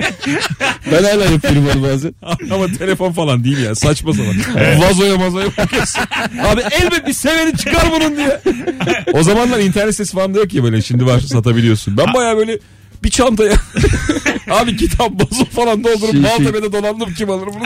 Ben 0.92 1.04
hala 1.04 1.26
yapıyorum 1.26 1.68
onu 1.76 1.84
bazen. 1.84 2.14
Ama 2.52 2.68
telefon 2.68 3.12
falan 3.12 3.44
değil 3.44 3.58
ya 3.58 3.76
saçma 3.76 4.14
sapan. 4.14 4.36
Vazoya 4.82 5.18
mazoya 5.18 5.48
bakıyorsun. 5.58 6.02
Abi 6.44 6.62
elbet 6.82 7.08
bir 7.08 7.14
seveni 7.14 7.58
çıkar 7.58 7.92
bunun 7.92 8.18
diye. 8.18 8.42
O 9.14 9.24
zamanlar 9.24 9.60
internet 9.60 9.96
sitesi 9.96 10.14
falan 10.14 10.34
da 10.36 10.40
yok 10.40 10.54
ya 10.54 10.64
böyle 10.64 10.82
şimdi 10.82 11.06
var 11.06 11.20
satabiliyorsun. 11.20 11.98
Ben 11.98 12.14
baya 12.14 12.38
böyle 12.38 12.60
bir 13.04 13.10
çantaya 13.10 13.54
abi 14.50 14.78
kitap 14.78 15.12
vazo 15.12 15.46
falan 15.46 15.84
doldurup 15.84 16.12
Şey, 16.12 16.12
şey. 16.12 16.22
Maltepe'de 16.22 16.72
dolandım 16.74 17.14
kim 17.14 17.30
alır 17.30 17.48
bunu. 17.48 17.64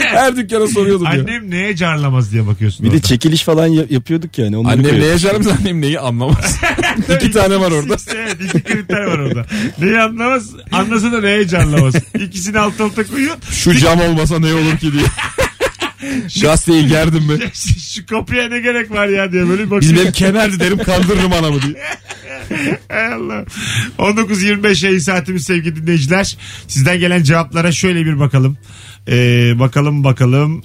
Her 0.00 0.36
dükkana 0.36 0.66
soruyordum 0.66 1.04
ya. 1.06 1.10
Annem 1.12 1.50
neye 1.50 1.76
carlamaz 1.76 2.32
diye 2.32 2.46
bakıyorsun 2.46 2.86
Bir 2.86 2.90
de 2.90 2.94
orada. 2.96 3.06
çekiliş 3.08 3.42
falan 3.42 3.66
ya- 3.66 3.84
yapıyorduk 3.90 4.38
yani. 4.38 4.56
Onları 4.56 4.72
Annem 4.72 4.82
koyuyorduk. 4.84 5.02
neye 5.04 5.12
yaşarım 5.12 5.42
annem 5.60 5.80
neyi 5.80 6.00
anlamaz. 6.00 6.56
İki 7.16 7.30
tane 7.30 7.60
var 7.60 7.70
orada. 7.70 7.96
evet 8.16 8.36
iki 8.44 8.62
kriter 8.62 9.04
var 9.04 9.18
orada. 9.18 9.46
Neyi 9.78 9.98
anlamaz 10.00 10.50
anlasa 10.72 11.12
da 11.12 11.20
neye 11.20 11.48
carlamaz. 11.48 11.94
İkisini 12.20 12.58
alt 12.58 12.80
alta 12.80 13.04
koyuyor. 13.06 13.36
Şu 13.50 13.74
cam 13.78 14.00
olmasa 14.00 14.38
ne 14.38 14.54
olur 14.54 14.76
ki 14.80 14.92
diye. 14.92 15.04
Gazeteyi 16.42 16.86
gerdim 16.88 17.22
mi? 17.24 17.38
Şu 17.94 18.06
kapıya 18.06 18.48
ne 18.48 18.60
gerek 18.60 18.90
var 18.90 19.06
ya 19.08 19.32
diye 19.32 19.48
böyle 19.48 19.62
bakıyor. 19.70 19.82
Bizim 19.82 19.98
ev 20.06 20.12
kemerdi 20.12 20.60
derim 20.60 20.78
kandırırım 20.78 21.32
anamı 21.32 21.62
diye. 21.62 21.74
Hay 22.88 23.06
Allah. 23.12 23.44
19.25 23.98 24.86
yayın 24.86 24.98
saatimiz 24.98 25.44
sevgili 25.44 25.76
dinleyiciler. 25.76 26.36
Sizden 26.68 26.98
gelen 26.98 27.22
cevaplara 27.22 27.72
şöyle 27.72 28.06
bir 28.06 28.18
bakalım. 28.18 28.58
Ee, 29.08 29.52
bakalım 29.58 30.04
bakalım. 30.04 30.62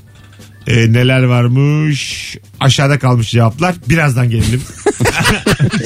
Ee, 0.68 0.94
neler 0.94 1.24
varmış. 1.24 2.38
Aşağıda 2.60 3.00
kalmış 3.00 3.32
cevaplar. 3.32 3.76
Birazdan 3.90 4.30
gelelim. 4.30 4.62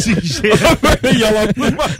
Çünkü 0.03 0.27
şey, 0.41 0.51
Böyle 1.03 1.19
yalanlı 1.19 1.77
var. 1.77 1.91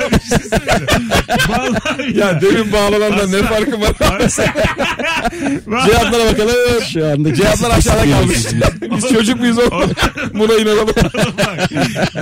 vallahi 1.50 2.18
Ya 2.20 2.42
demin 2.42 2.74
bağlananla 2.74 3.28
ne 3.28 3.44
farkı 3.44 3.82
var? 3.82 3.94
vallahi- 4.02 5.86
Cevaplara 5.86 6.26
bakalım. 6.32 6.56
Şu 6.94 7.06
anda 7.08 7.34
Cevaplar 7.36 7.78
aşağıda 7.78 8.12
kalmış. 8.12 8.38
Biz 8.96 9.10
çocuk 9.14 9.40
muyuz 9.40 9.58
oğlum? 9.58 9.92
Buna 10.34 10.54
inanalım. 10.54 10.88
Bak, 10.88 11.70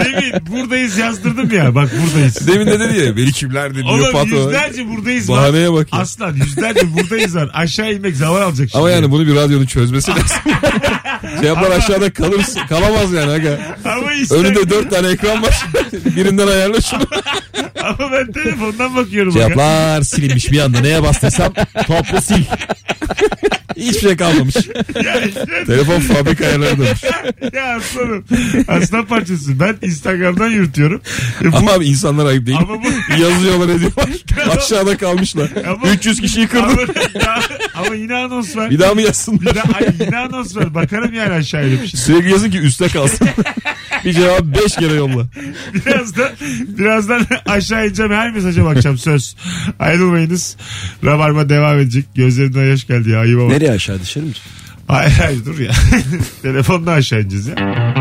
Demin 0.05 0.33
buradayız 0.51 0.97
yazdırdım 0.97 1.51
ya. 1.53 1.75
Bak 1.75 1.89
buradayız. 2.05 2.47
Demin 2.47 2.65
de 2.67 2.79
dedi 2.79 2.97
ya 3.05 3.17
beni 3.17 3.31
kimler 3.31 3.75
dinliyor 3.75 3.99
Oğlum 3.99 4.11
patron. 4.11 4.37
yüzlerce 4.45 4.87
buradayız 4.87 5.29
var. 5.29 5.37
Bahaneye 5.41 5.73
bak 5.73 5.87
ya. 5.93 5.99
Aslan 5.99 6.33
yüzlerce 6.35 6.93
buradayız 6.93 7.35
var. 7.35 7.49
Aşağı 7.53 7.93
inmek 7.93 8.15
zaman 8.15 8.41
alacak 8.41 8.69
şimdi. 8.69 8.77
Ama 8.77 8.89
yani 8.91 9.11
bunu 9.11 9.27
bir 9.27 9.35
radyonun 9.35 9.65
çözmesi 9.65 10.11
lazım. 10.15 10.25
Cevaplar 11.41 11.71
aşağıda 11.71 12.13
kalırsa 12.39 12.67
kalamaz 12.67 13.13
yani 13.13 13.31
aga. 13.31 13.59
Ama 13.85 14.13
işte, 14.13 14.35
Önünde 14.35 14.69
dört 14.69 14.91
tane 14.91 15.07
ekran 15.07 15.43
var. 15.43 15.65
Birinden 16.15 16.47
ayarla 16.47 16.81
şunu. 16.81 17.01
ama 17.83 18.11
ben 18.11 18.31
telefondan 18.31 18.95
bakıyorum. 18.95 19.33
Cevaplar 19.33 20.01
silinmiş 20.01 20.51
bir 20.51 20.59
anda. 20.59 20.79
Neye 20.79 21.03
bastıysam 21.03 21.53
toplu 21.87 22.21
sil. 22.27 22.43
Hiçbir 23.77 23.99
şey 23.99 24.17
kalmamış. 24.17 24.55
Telefon 25.67 25.99
fabrika 25.99 26.45
ayarları 26.45 26.83
ya 27.53 27.75
aslanım. 27.77 28.25
Aslan 28.67 29.05
parçası. 29.05 29.59
Ben 29.59 29.75
Instagram'dan 29.81 30.47
yürütüyorum. 30.49 31.01
E 31.41 31.51
bu- 31.51 31.57
Ama 31.57 31.71
abi 31.71 31.85
insanlar 31.85 32.25
ayıp 32.25 32.45
değil. 32.45 32.57
Ama 32.61 32.83
bu- 32.83 33.21
Yazıyorlar 33.21 33.69
ediyorlar. 33.75 34.09
Aşağıda 34.57 34.97
kalmışlar. 34.97 35.49
Ama- 35.67 35.87
300 35.93 36.21
kişiyi 36.21 36.47
kırdı. 36.47 36.85
ama, 37.27 37.41
ama 37.85 37.95
yine 37.95 38.15
anons 38.15 38.55
var. 38.55 38.69
Bir 38.69 38.79
daha 38.79 38.93
mı 38.93 39.01
yazsınlar? 39.01 39.41
Bir 39.41 39.55
daha, 39.55 39.73
ay, 39.77 39.87
yine 40.05 40.17
anons 40.17 40.55
var. 40.55 40.75
Bakarım 40.75 41.13
yani 41.13 41.33
aşağıya. 41.33 41.77
Sürekli 41.87 42.28
yazın 42.29 42.51
ki 42.51 42.57
üstte 42.57 42.87
kalsın. 42.87 43.27
bir 44.05 44.13
cevap 44.13 44.41
5 44.41 44.75
kere 44.75 44.93
yolla. 44.93 45.25
Birazdan, 45.85 46.29
birazdan 46.67 47.25
aşağı 47.45 47.87
ineceğim. 47.87 48.11
Her 48.11 48.31
mesaja 48.31 48.65
bakacağım. 48.65 48.97
Söz. 48.97 49.35
Ayrılmayınız. 49.79 50.57
Rabarba 51.05 51.49
devam 51.49 51.79
edecek. 51.79 52.05
Gözlerimden 52.15 52.65
yaş 52.65 52.87
geldi 52.87 53.09
ya. 53.09 53.19
Ayıba 53.19 53.43
bak. 53.43 53.51
Nereye 53.51 53.71
aşağı 53.71 54.01
dışarı 54.01 54.25
mı? 54.25 54.31
Hayır 54.87 55.11
hayır 55.11 55.45
dur 55.45 55.59
ya. 55.59 55.71
Telefonla 56.41 56.91
aşağı 56.91 57.21
ineceğiz 57.21 57.47
ya. 57.47 57.55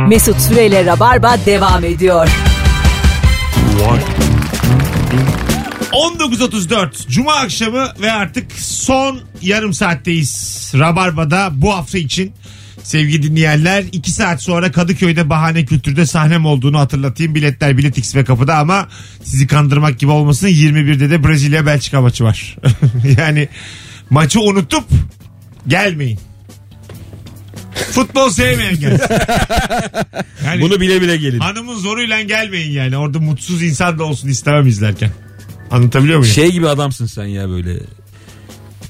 Mesut 0.08 0.40
Süreyle 0.40 0.84
Rabarba 0.84 1.36
devam 1.46 1.84
ediyor. 1.84 2.28
19.34 5.92 7.08
Cuma 7.08 7.34
akşamı 7.34 7.88
ve 8.00 8.12
artık 8.12 8.52
son 8.52 9.20
yarım 9.42 9.72
saatteyiz. 9.72 10.72
Rabarba'da 10.74 11.50
bu 11.52 11.74
hafta 11.74 11.98
için 11.98 12.32
sevgili 12.88 13.22
dinleyenler 13.22 13.84
2 13.92 14.10
saat 14.10 14.42
sonra 14.42 14.72
Kadıköy'de 14.72 15.30
Bahane 15.30 15.64
Kültür'de 15.64 16.06
sahnem 16.06 16.46
olduğunu 16.46 16.78
hatırlatayım. 16.78 17.34
Biletler 17.34 17.78
Biletix 17.78 18.14
ve 18.16 18.24
kapıda 18.24 18.56
ama 18.56 18.88
sizi 19.24 19.46
kandırmak 19.46 19.98
gibi 19.98 20.10
olmasın 20.10 20.48
21'de 20.48 21.10
de 21.10 21.24
Brezilya 21.24 21.66
Belçika 21.66 22.00
maçı 22.00 22.24
var. 22.24 22.56
yani 23.18 23.48
maçı 24.10 24.40
unutup 24.40 24.84
gelmeyin. 25.66 26.18
Futbol 27.92 28.30
sevmeyen 28.30 28.80
gelsin. 28.80 29.06
Yani 30.44 30.62
Bunu 30.62 30.80
bile 30.80 31.02
bile 31.02 31.16
gelin. 31.16 31.38
hanımın 31.38 31.78
zoruyla 31.78 32.22
gelmeyin 32.22 32.72
yani. 32.72 32.96
Orada 32.96 33.18
mutsuz 33.18 33.62
insan 33.62 33.98
da 33.98 34.04
olsun 34.04 34.28
istemem 34.28 34.66
izlerken. 34.66 35.10
Anlatabiliyor 35.70 36.18
muyum? 36.18 36.34
Şey 36.34 36.52
gibi 36.52 36.68
adamsın 36.68 37.06
sen 37.06 37.24
ya 37.24 37.48
böyle. 37.48 37.80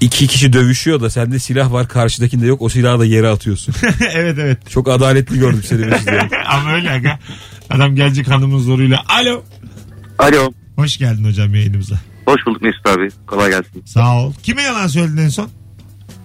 İki 0.01 0.27
kişi 0.27 0.53
dövüşüyor 0.53 1.01
da 1.01 1.11
sende 1.11 1.39
silah 1.39 1.73
var 1.73 1.89
karşıdakinde 1.89 2.47
yok 2.47 2.63
o 2.63 2.69
silahı 2.69 2.99
da 3.01 3.05
yere 3.05 3.29
atıyorsun. 3.29 3.75
evet 4.15 4.39
evet. 4.39 4.71
Çok 4.71 4.89
adaletli 4.89 5.39
gördüm 5.39 5.63
seni. 5.65 5.87
Ama 6.47 6.73
öyle 6.73 6.91
aga. 6.91 7.19
Adam 7.71 7.95
gelecek 7.95 8.29
hanımın 8.29 8.59
zoruyla. 8.59 9.03
Alo. 9.09 9.43
Alo. 10.19 10.53
Hoş 10.77 10.97
geldin 10.97 11.25
hocam 11.25 11.55
yayınımıza. 11.55 11.97
Hoş 12.27 12.47
bulduk 12.47 12.63
Mesut 12.63 12.87
abi. 12.87 13.09
Kolay 13.27 13.51
gelsin. 13.51 13.83
Sağ 13.85 14.21
ol. 14.21 14.33
Kime 14.43 14.63
yalan 14.63 14.87
söyledin 14.87 15.17
en 15.17 15.29
son? 15.29 15.51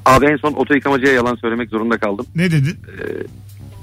Abi 0.05 0.25
en 0.25 0.37
son 0.37 0.53
oto 0.53 0.73
yıkamacıya 0.73 1.13
yalan 1.13 1.35
söylemek 1.35 1.69
zorunda 1.69 1.97
kaldım. 1.97 2.25
Ne 2.35 2.51
dedin? 2.51 2.79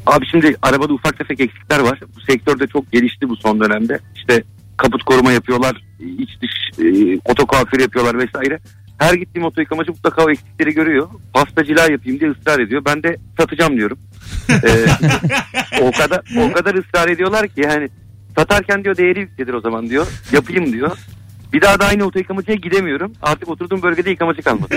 Abi 0.06 0.26
şimdi 0.30 0.56
arabada 0.62 0.92
ufak 0.92 1.18
tefek 1.18 1.40
eksikler 1.40 1.80
var. 1.80 2.00
Bu 2.16 2.20
sektörde 2.20 2.66
çok 2.66 2.92
gelişti 2.92 3.28
bu 3.28 3.36
son 3.36 3.60
dönemde. 3.60 3.98
İşte 4.16 4.42
kaput 4.76 5.02
koruma 5.02 5.32
yapıyorlar. 5.32 5.76
iç 6.18 6.30
dış 6.42 6.84
e, 6.86 7.18
oto 7.24 7.46
kuaförü 7.46 7.82
yapıyorlar 7.82 8.18
vesaire. 8.18 8.58
Her 9.00 9.14
gittiğim 9.14 9.46
oto 9.46 9.60
yıkamacı 9.60 9.90
mutlaka 9.90 10.24
o 10.24 10.30
eksikleri 10.30 10.74
görüyor. 10.74 11.08
Pasta 11.34 11.64
cila 11.64 11.90
yapayım 11.90 12.20
diye 12.20 12.30
ısrar 12.30 12.58
ediyor. 12.60 12.82
Ben 12.86 13.02
de 13.02 13.16
satacağım 13.38 13.76
diyorum. 13.76 13.98
Ee, 14.50 14.86
o 15.80 15.92
kadar 15.92 16.20
o 16.38 16.52
kadar 16.52 16.74
ısrar 16.74 17.08
ediyorlar 17.08 17.48
ki 17.48 17.60
yani 17.60 17.88
satarken 18.36 18.84
diyor 18.84 18.96
değeri 18.96 19.20
yükselir 19.20 19.54
o 19.54 19.60
zaman 19.60 19.90
diyor. 19.90 20.06
Yapayım 20.32 20.72
diyor. 20.72 20.96
Bir 21.52 21.60
daha 21.62 21.80
da 21.80 21.86
aynı 21.86 22.04
oto 22.04 22.18
yıkamacıya 22.18 22.56
gidemiyorum. 22.56 23.12
Artık 23.22 23.48
oturduğum 23.48 23.82
bölgede 23.82 24.10
yıkamacı 24.10 24.42
kalmadı. 24.42 24.76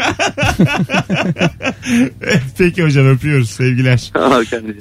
Peki 2.57 2.83
hocam 2.83 3.07
öpüyoruz 3.07 3.49
sevgiler. 3.49 4.11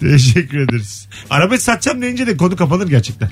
Teşekkür 0.00 0.58
ederiz. 0.58 1.08
Arabayı 1.30 1.60
satacağım 1.60 2.02
deyince 2.02 2.26
de 2.26 2.36
konu 2.36 2.56
kapanır 2.56 2.88
gerçekten. 2.88 3.28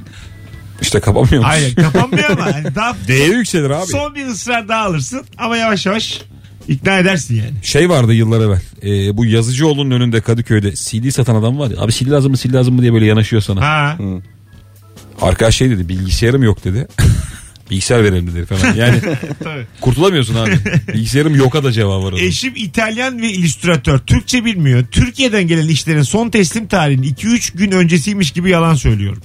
İşte 0.82 1.00
musun? 1.06 1.42
Hayır 1.42 1.74
kapanmıyor 1.74 2.30
ama. 2.30 2.48
Yani 2.50 2.74
daha 2.74 2.96
Değeri 3.08 3.34
yükselir 3.36 3.70
abi. 3.70 3.86
son 3.86 4.14
bir 4.14 4.26
ısrar 4.26 4.68
daha 4.68 4.84
alırsın 4.84 5.22
ama 5.38 5.56
yavaş 5.56 5.86
yavaş 5.86 6.20
ikna 6.68 6.98
edersin 6.98 7.34
yani. 7.36 7.52
Şey 7.62 7.90
vardı 7.90 8.14
yıllar 8.14 8.40
evvel. 8.40 8.60
Ee, 8.82 9.16
bu 9.16 9.24
Yazıcıoğlu'nun 9.26 9.90
önünde 9.90 10.20
Kadıköy'de 10.20 10.72
CD 10.72 11.10
satan 11.10 11.34
adam 11.34 11.58
var 11.58 11.70
ya. 11.70 11.80
Abi 11.80 11.92
CD 11.92 12.10
lazım 12.10 12.30
mı 12.30 12.36
CD 12.38 12.52
lazım 12.54 12.74
mı 12.74 12.82
diye 12.82 12.92
böyle 12.92 13.06
yanaşıyor 13.06 13.42
sana. 13.42 13.60
Ha. 13.60 13.98
Arkadaş 15.20 15.56
şey 15.56 15.70
dedi 15.70 15.88
bilgisayarım 15.88 16.42
yok 16.42 16.64
dedi. 16.64 16.88
Bilgisayar 17.70 18.04
verelim 18.04 18.34
dedi 18.34 18.46
falan. 18.46 18.74
Yani 18.76 19.00
Tabii. 19.44 19.66
kurtulamıyorsun 19.80 20.34
abi. 20.34 20.50
Bilgisayarım 20.94 21.34
yoka 21.34 21.64
da 21.64 21.72
cevabı 21.72 22.04
var. 22.04 22.12
Eşim 22.12 22.52
İtalyan 22.56 23.22
ve 23.22 23.30
illüstratör. 23.30 23.98
Türkçe 23.98 24.44
bilmiyor. 24.44 24.84
Türkiye'den 24.90 25.46
gelen 25.46 25.68
işlerin 25.68 26.02
son 26.02 26.30
teslim 26.30 26.66
tarihinin 26.66 27.14
2-3 27.14 27.56
gün 27.56 27.70
öncesiymiş 27.70 28.30
gibi 28.30 28.50
yalan 28.50 28.74
söylüyorum. 28.74 29.22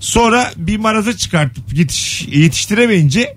Sonra 0.00 0.52
bir 0.56 0.76
maraza 0.76 1.16
çıkartıp 1.16 1.72
yetiş, 1.72 2.28
yetiştiremeyince 2.28 3.36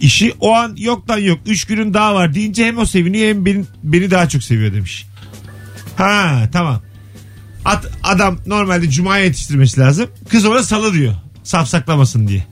işi 0.00 0.34
o 0.40 0.54
an 0.54 0.76
yoktan 0.78 1.18
yok 1.18 1.38
3 1.46 1.64
günün 1.64 1.94
daha 1.94 2.14
var 2.14 2.34
deyince 2.34 2.66
hem 2.66 2.78
o 2.78 2.86
seviniyor 2.86 3.28
hem 3.28 3.46
beni, 3.46 3.64
beni 3.82 4.10
daha 4.10 4.28
çok 4.28 4.42
seviyor 4.42 4.72
demiş. 4.74 5.06
Ha 5.96 6.48
tamam. 6.52 6.82
At, 7.64 7.86
adam 8.02 8.38
normalde 8.46 8.90
cumaya 8.90 9.24
yetiştirmesi 9.24 9.80
lazım. 9.80 10.10
Kız 10.28 10.44
ona 10.46 10.62
salı 10.62 10.92
diyor. 10.94 11.14
Safsaklamasın 11.44 12.28
diye. 12.28 12.46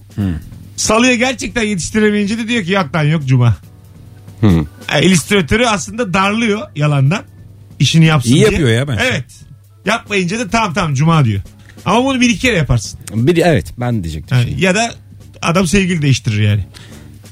Salıya 0.76 1.14
gerçekten 1.14 1.62
yetiştiremeyince 1.62 2.38
de 2.38 2.48
diyor 2.48 2.64
ki 2.64 2.72
yoktan 2.72 3.02
yok 3.02 3.26
cuma. 3.26 3.56
Hı. 4.40 4.64
E, 4.94 5.02
illüstratörü 5.06 5.66
aslında 5.66 6.14
darlıyor 6.14 6.68
yalandan. 6.76 7.22
İşini 7.78 8.04
yapsın 8.04 8.30
İyi 8.30 8.34
diye. 8.34 8.44
yapıyor 8.44 8.68
ya 8.68 8.88
bence. 8.88 9.04
Evet. 9.04 9.24
Yapmayınca 9.86 10.38
da 10.38 10.48
tamam 10.48 10.74
tamam 10.74 10.94
cuma 10.94 11.24
diyor. 11.24 11.40
Ama 11.84 12.04
bunu 12.04 12.20
bir 12.20 12.30
iki 12.30 12.38
kere 12.38 12.56
yaparsın. 12.56 13.00
Bir, 13.14 13.36
evet 13.36 13.66
ben 13.78 14.04
diyecektim. 14.04 14.38
Yani 14.38 14.60
ya 14.60 14.74
da 14.74 14.94
adam 15.42 15.66
sevgili 15.66 16.02
değiştirir 16.02 16.42
yani. 16.42 16.64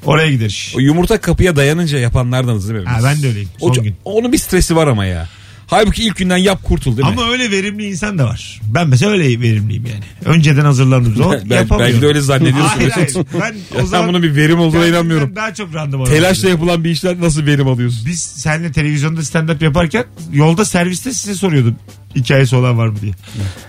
Oraya 0.05 0.31
gider 0.31 0.47
iş. 0.47 0.75
O 0.77 0.81
yumurta 0.81 1.21
kapıya 1.21 1.57
dayanınca 1.57 1.99
yapanlardanız 1.99 2.69
değil 2.69 2.81
mi? 2.81 2.87
Ha, 2.87 3.01
ben 3.05 3.23
de 3.23 3.27
öyleyim. 3.29 3.49
O, 3.61 3.67
Son 3.67 3.75
çok- 3.75 3.85
gün. 3.85 3.95
onun 4.05 4.33
bir 4.33 4.39
stresi 4.39 4.77
var 4.77 4.87
ama 4.87 5.05
ya. 5.05 5.29
Halbuki 5.67 6.05
ilk 6.05 6.17
günden 6.17 6.37
yap 6.37 6.63
kurtul 6.65 6.97
değil 6.97 7.09
mi? 7.09 7.15
Ama 7.19 7.31
öyle 7.33 7.51
verimli 7.51 7.85
insan 7.87 8.19
da 8.19 8.25
var. 8.25 8.61
Ben 8.75 8.89
mesela 8.89 9.13
öyle 9.13 9.41
verimliyim 9.41 9.87
yani. 9.87 10.05
Önceden 10.37 10.65
hazırlandığım 10.65 11.17
zaman 11.17 11.41
Ben- 11.51 11.57
yapamıyorum. 11.57 11.93
belki 11.93 12.03
de 12.03 12.07
öyle 12.07 12.21
zannediyorsun. 12.21 12.63
Hayır 12.77 12.91
hayır. 12.91 13.15
Ben 13.41 13.55
o 13.83 13.87
zaman 13.87 14.03
sen 14.05 14.09
bunun 14.09 14.23
bir 14.23 14.37
verim 14.37 14.59
olduğuna 14.61 14.87
inanmıyorum. 14.87 15.37
Daha 15.37 15.55
çok 15.55 15.75
randıman 15.75 16.07
Telaşla 16.07 16.41
alıyorum. 16.41 16.61
yapılan 16.61 16.85
bir 16.85 16.91
işler 16.91 17.21
nasıl 17.21 17.47
verim 17.47 17.69
alıyorsun? 17.69 18.07
Biz 18.07 18.21
seninle 18.21 18.73
televizyonda 18.73 19.21
stand-up 19.21 19.65
yaparken 19.65 20.05
yolda 20.33 20.65
serviste 20.65 21.13
size 21.13 21.35
soruyordum. 21.35 21.77
Hikayesi 22.17 22.57
olan 22.57 22.79
var 22.79 22.87
mı 22.89 22.97
diye. 23.03 23.13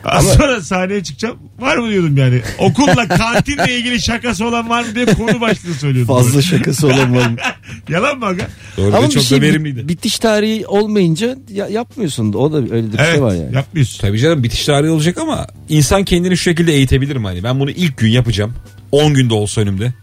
Az 0.06 0.34
sonra 0.34 0.62
sahneye 0.62 1.04
çıkacağım. 1.04 1.38
Var 1.60 1.78
mı 1.78 1.90
diyordum 1.92 2.18
yani. 2.18 2.42
Okulla 2.58 3.08
kantinle 3.08 3.78
ilgili 3.78 4.02
şakası 4.02 4.46
olan 4.46 4.70
var 4.70 4.84
mı 4.84 4.96
diye 4.96 5.06
konu 5.06 5.42
başlığı 5.42 5.74
söylüyordum. 5.74 6.16
Fazla 6.16 6.42
şakası 6.42 6.88
olan 6.88 7.16
var 7.16 7.28
mı? 7.30 7.36
Yalan 7.90 8.20
mı 8.20 8.26
aga? 8.26 8.48
Doğru 8.78 8.96
Ama 8.96 9.10
çok 9.10 9.24
şey 9.24 9.38
da 9.38 9.42
verimliydi. 9.42 9.88
bitiş 9.88 10.20
tarihi 10.20 10.68
olmayınca 10.68 11.36
ya- 11.54 11.70
yapmıyorsun. 11.94 12.34
O 12.34 12.52
da 12.54 12.58
öyle 12.58 12.94
bir 12.94 13.00
Evet 13.00 13.12
şey 13.14 13.22
var 13.22 13.36
yani. 13.36 13.56
yapmıyorsun. 13.56 14.00
Tabii 14.02 14.20
canım 14.20 14.44
bitiş 14.44 14.66
tarihi 14.66 14.90
olacak 14.92 15.18
ama 15.18 15.48
insan 15.70 16.04
kendini 16.04 16.38
şu 16.38 16.44
şekilde 16.44 16.74
eğitebilir 16.74 17.16
mi? 17.16 17.26
Hani 17.28 17.44
ben 17.44 17.60
bunu 17.60 17.72
ilk 17.72 17.98
gün 17.98 18.10
yapacağım. 18.10 18.54
10 18.92 19.14
günde 19.14 19.34
olsa 19.34 19.62
önümde. 19.62 19.94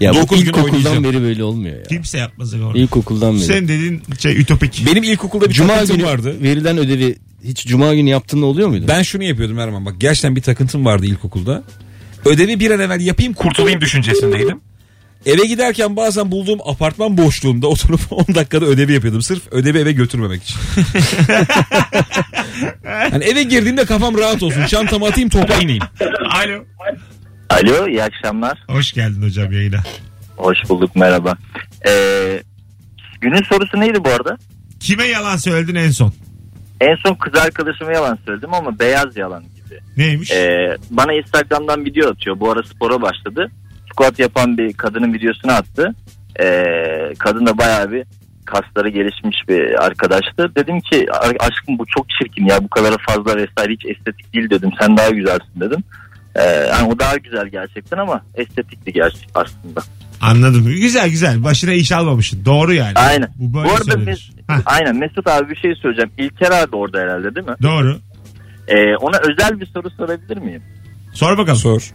Ya 0.00 0.12
bu 0.14 0.16
Dokuz 0.16 0.38
gün 0.40 0.46
ilkokuldan 0.46 0.74
oynayacağım. 0.76 1.04
beri 1.04 1.22
böyle 1.22 1.44
olmuyor 1.44 1.76
ya. 1.76 1.82
Kimse 1.82 2.18
yapmaz 2.18 2.54
aga 2.54 2.64
orada. 2.64 2.78
İlkokuldan 2.78 3.34
beri. 3.34 3.44
Sen 3.44 3.68
dediğin 3.68 4.02
şey 4.18 4.40
ütopik. 4.40 4.82
Benim 4.86 5.02
ilkokulda 5.02 5.48
bir 5.48 5.54
Cuma 5.54 5.68
takıntım 5.72 5.96
günü 5.96 6.06
vardı. 6.06 6.34
verilen 6.42 6.78
ödevi 6.78 7.16
hiç 7.44 7.66
cuma 7.66 7.94
günü 7.94 8.10
yaptığında 8.10 8.46
oluyor 8.46 8.68
muydu? 8.68 8.84
Ben 8.88 9.02
şunu 9.02 9.22
yapıyordum 9.24 9.58
Erman 9.58 9.86
bak 9.86 9.94
gerçekten 9.98 10.36
bir 10.36 10.42
takıntım 10.42 10.84
vardı 10.84 11.06
ilkokulda. 11.06 11.62
Ödevi 12.24 12.60
bir 12.60 12.70
an 12.70 12.80
evvel 12.80 13.00
yapayım 13.00 13.32
kurtulayım 13.32 13.80
düşüncesindeydim. 13.80 14.60
Eve 15.26 15.46
giderken 15.46 15.96
bazen 15.96 16.30
bulduğum 16.30 16.58
apartman 16.64 17.16
boşluğunda 17.16 17.66
oturup 17.66 18.00
10 18.10 18.34
dakikada 18.34 18.64
ödevi 18.64 18.92
yapıyordum. 18.92 19.22
Sırf 19.22 19.52
ödevi 19.52 19.78
eve 19.78 19.92
götürmemek 19.92 20.42
için. 20.42 20.58
hani 22.84 23.24
eve 23.24 23.42
girdiğimde 23.42 23.84
kafam 23.84 24.18
rahat 24.18 24.42
olsun. 24.42 24.66
Çantamı 24.66 25.06
atayım 25.06 25.28
topa 25.28 25.54
ineyim. 25.54 25.82
Alo. 26.44 26.64
Alo 27.50 27.88
iyi 27.88 28.02
akşamlar. 28.02 28.58
Hoş 28.68 28.92
geldin 28.92 29.22
hocam 29.22 29.52
yayına. 29.52 29.80
Hoş 30.36 30.58
bulduk 30.68 30.96
merhaba. 30.96 31.34
Ee, 31.88 32.42
günün 33.20 33.42
sorusu 33.42 33.80
neydi 33.80 34.04
bu 34.04 34.08
arada? 34.08 34.36
Kime 34.80 35.04
yalan 35.04 35.36
söyledin 35.36 35.74
en 35.74 35.90
son? 35.90 36.12
En 36.80 36.96
son 37.06 37.14
kız 37.14 37.34
arkadaşıma 37.34 37.92
yalan 37.92 38.18
söyledim 38.26 38.54
ama 38.54 38.78
beyaz 38.78 39.16
yalan 39.16 39.42
gibi. 39.42 39.80
Neymiş? 39.96 40.30
Ee, 40.30 40.76
bana 40.90 41.12
Instagram'dan 41.12 41.84
video 41.84 42.10
atıyor. 42.10 42.40
Bu 42.40 42.50
ara 42.50 42.62
spora 42.62 43.02
başladı. 43.02 43.50
Squat 43.94 44.18
yapan 44.18 44.58
bir 44.58 44.72
kadının 44.72 45.12
videosunu 45.14 45.52
attı. 45.52 45.94
Ee, 46.40 46.64
kadın 47.18 47.46
da 47.46 47.58
bayağı 47.58 47.92
bir 47.92 48.04
kasları 48.44 48.88
gelişmiş 48.88 49.36
bir 49.48 49.84
arkadaştı. 49.84 50.52
Dedim 50.56 50.80
ki 50.80 51.06
"Ar- 51.12 51.36
aşkım 51.40 51.78
bu 51.78 51.84
çok 51.96 52.06
çirkin 52.10 52.46
ya 52.46 52.64
bu 52.64 52.68
kadar 52.68 52.94
fazla 53.08 53.36
vesaire 53.36 53.72
hiç 53.72 53.84
estetik 53.86 54.34
değil 54.34 54.50
dedim. 54.50 54.70
Sen 54.80 54.96
daha 54.96 55.10
güzelsin 55.10 55.60
dedim. 55.60 55.84
Ee, 56.36 56.42
yani 56.42 56.88
o 56.92 56.98
daha 56.98 57.16
güzel 57.16 57.46
gerçekten 57.48 57.98
ama 57.98 58.22
estetikti 58.34 58.92
gerçek 58.92 59.28
aslında. 59.34 59.80
Anladım. 60.20 60.64
Güzel 60.66 61.10
güzel. 61.10 61.44
Başına 61.44 61.72
iş 61.72 61.92
almamışsın. 61.92 62.44
Doğru 62.44 62.74
yani. 62.74 62.92
Aynen. 62.94 63.28
Bu 63.36 63.58
böyle 63.58 63.68
Bu 63.68 63.72
arada. 63.74 63.92
Mes- 64.10 64.30
Hah, 64.48 64.60
aynen 64.66 64.96
Mesut 64.96 65.26
abi 65.26 65.50
bir 65.50 65.56
şey 65.56 65.74
söyleyeceğim. 65.74 66.10
İlker 66.18 66.50
abi 66.50 66.76
orada 66.76 66.98
herhalde 67.00 67.34
değil 67.34 67.46
mi? 67.46 67.54
doğru. 67.62 67.98
Ee, 68.68 68.96
ona 68.96 69.16
özel 69.18 69.60
bir 69.60 69.66
soru 69.66 69.90
sorabilir 69.90 70.36
miyim? 70.36 70.62
Sor 71.12 71.38
bakalım. 71.38 71.58
Sor. 71.58 71.90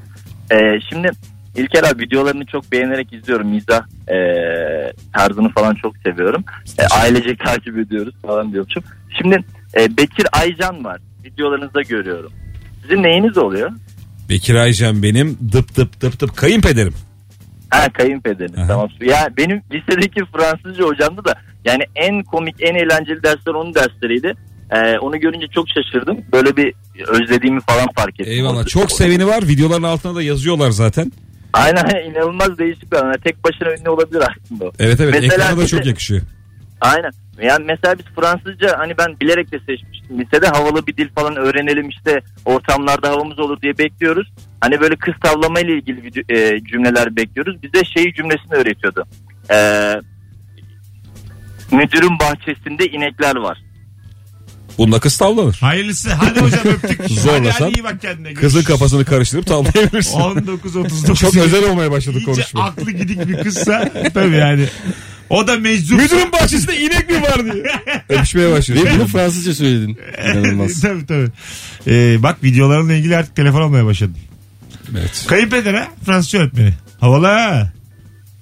Ee, 0.51 0.55
şimdi 0.89 1.11
İlker 1.55 1.83
abi 1.83 2.03
videolarını 2.03 2.45
çok 2.45 2.71
beğenerek 2.71 3.13
izliyorum. 3.13 3.47
Mizah 3.47 3.83
e, 4.07 4.17
tarzını 5.13 5.49
falan 5.49 5.75
çok 5.75 5.97
seviyorum. 5.97 6.43
E, 6.79 6.85
ailecek 6.85 7.39
takip 7.39 7.77
ediyoruz 7.77 8.13
falan 8.21 8.51
diyormuşum. 8.53 8.83
Şimdi 9.21 9.43
e, 9.79 9.97
Bekir 9.97 10.27
Aycan 10.31 10.83
var. 10.83 11.01
Videolarınızda 11.23 11.81
görüyorum. 11.81 12.31
Sizin 12.81 13.03
neyiniz 13.03 13.37
oluyor? 13.37 13.71
Bekir 14.29 14.55
Aycan 14.55 15.03
benim 15.03 15.37
dıp 15.51 15.75
dıp 15.75 16.01
dıp 16.01 16.19
dıp 16.19 16.37
kayınpederim. 16.37 16.93
Ha 17.69 17.89
kayınpederiniz 17.93 18.59
Aha. 18.59 18.67
tamam. 18.67 18.89
Ya 19.01 19.29
benim 19.37 19.61
lisedeki 19.73 20.21
Fransızca 20.25 20.83
hocamdı 20.83 21.25
da 21.25 21.35
yani 21.65 21.83
en 21.95 22.23
komik 22.23 22.55
en 22.59 22.75
eğlenceli 22.75 23.23
dersler 23.23 23.53
onun 23.53 23.75
dersleriydi. 23.75 24.33
Ee, 24.71 24.99
onu 24.99 25.19
görünce 25.19 25.47
çok 25.47 25.65
şaşırdım. 25.69 26.17
Böyle 26.33 26.57
bir 26.57 26.73
özlediğimi 27.07 27.61
falan 27.61 27.87
fark 27.95 28.19
ettim. 28.19 28.33
Eyvallah. 28.33 28.65
Çok 28.65 28.91
seveni 28.91 29.27
var. 29.27 29.47
Videoların 29.47 29.83
altına 29.83 30.15
da 30.15 30.21
yazıyorlar 30.21 30.69
zaten. 30.69 31.11
Aynen 31.53 32.05
inanılmaz 32.11 32.57
değişik 32.57 32.91
bir 32.91 32.97
adam. 32.97 33.07
Yani 33.07 33.21
tek 33.23 33.43
başına 33.43 33.71
ünlü 33.73 33.89
olabilir 33.89 34.21
aslında. 34.21 34.71
Evet 34.79 34.99
evet. 34.99 35.13
Mesela 35.13 35.33
Ekrana 35.43 35.57
da 35.57 35.61
bir 35.61 35.67
çok 35.67 35.85
yakışıyor. 35.85 36.21
Aynen. 36.81 37.11
Yani 37.41 37.65
mesela 37.65 37.97
biz 37.99 38.05
Fransızca 38.15 38.79
hani 38.79 38.97
ben 38.97 39.19
bilerek 39.21 39.51
de 39.51 39.59
seçmiştim. 39.59 40.19
Lisede 40.19 40.47
havalı 40.47 40.87
bir 40.87 40.97
dil 40.97 41.09
falan 41.15 41.35
öğrenelim 41.35 41.89
işte 41.89 42.21
ortamlarda 42.45 43.09
havamız 43.09 43.39
olur 43.39 43.61
diye 43.61 43.77
bekliyoruz. 43.77 44.31
Hani 44.61 44.81
böyle 44.81 44.95
kız 44.95 45.13
tavlama 45.23 45.59
ile 45.59 45.73
ilgili 45.73 46.01
video- 46.03 46.33
e, 46.33 46.63
cümleler 46.63 47.15
bekliyoruz. 47.15 47.63
Bize 47.63 47.85
şey 47.85 48.13
cümlesini 48.13 48.53
öğretiyordu. 48.53 49.05
Ee, 49.51 49.95
müdürün 51.71 52.19
bahçesinde 52.19 52.85
inekler 52.85 53.35
var. 53.35 53.57
Bunda 54.79 54.99
kız 54.99 55.17
tavlanır. 55.17 55.57
Hayırlısı. 55.61 56.09
Hadi 56.13 56.39
hocam 56.41 56.59
öptük. 56.65 57.09
Zorlasan 57.09 57.51
hadi, 57.51 57.63
hadi 57.63 57.79
iyi 57.79 57.83
bak 57.83 58.01
kendine. 58.01 58.33
Kızın 58.33 58.41
Görüşürüz. 58.41 58.65
kafasını 58.65 59.05
karıştırıp 59.05 59.45
tavlayabilirsin. 59.45 60.13
19.39. 60.19 61.15
Çok 61.15 61.35
özel 61.37 61.69
olmaya 61.69 61.91
başladı 61.91 62.17
İyice 62.17 62.25
konuşma. 62.31 62.63
aklı 62.63 62.91
gidik 62.91 63.27
bir 63.27 63.43
kızsa 63.43 63.91
tabii 64.13 64.35
yani. 64.35 64.65
O 65.29 65.47
da 65.47 65.55
meczup. 65.57 65.99
Müdürün 65.99 66.31
bahçesinde 66.31 66.77
inek 66.79 67.09
mi 67.09 67.21
var 67.21 67.53
diye. 67.53 67.63
Öpüşmeye 68.09 68.51
başlıyor. 68.51 68.85
Ve 68.85 68.91
bunu 68.95 69.07
Fransızca 69.07 69.53
söyledin. 69.53 69.97
İnanılmaz. 70.25 70.81
tabii 70.81 71.05
tabii. 71.05 71.29
Ee, 71.87 72.23
bak 72.23 72.43
videolarınla 72.43 72.93
ilgili 72.93 73.17
artık 73.17 73.35
telefon 73.35 73.61
almaya 73.61 73.85
başladın. 73.85 74.17
Evet. 74.99 75.25
Kayınpeder 75.27 75.73
ha 75.73 75.87
Fransızca 76.05 76.39
öğretmeni. 76.39 76.73
Havalı 76.99 77.25
ha. 77.27 77.71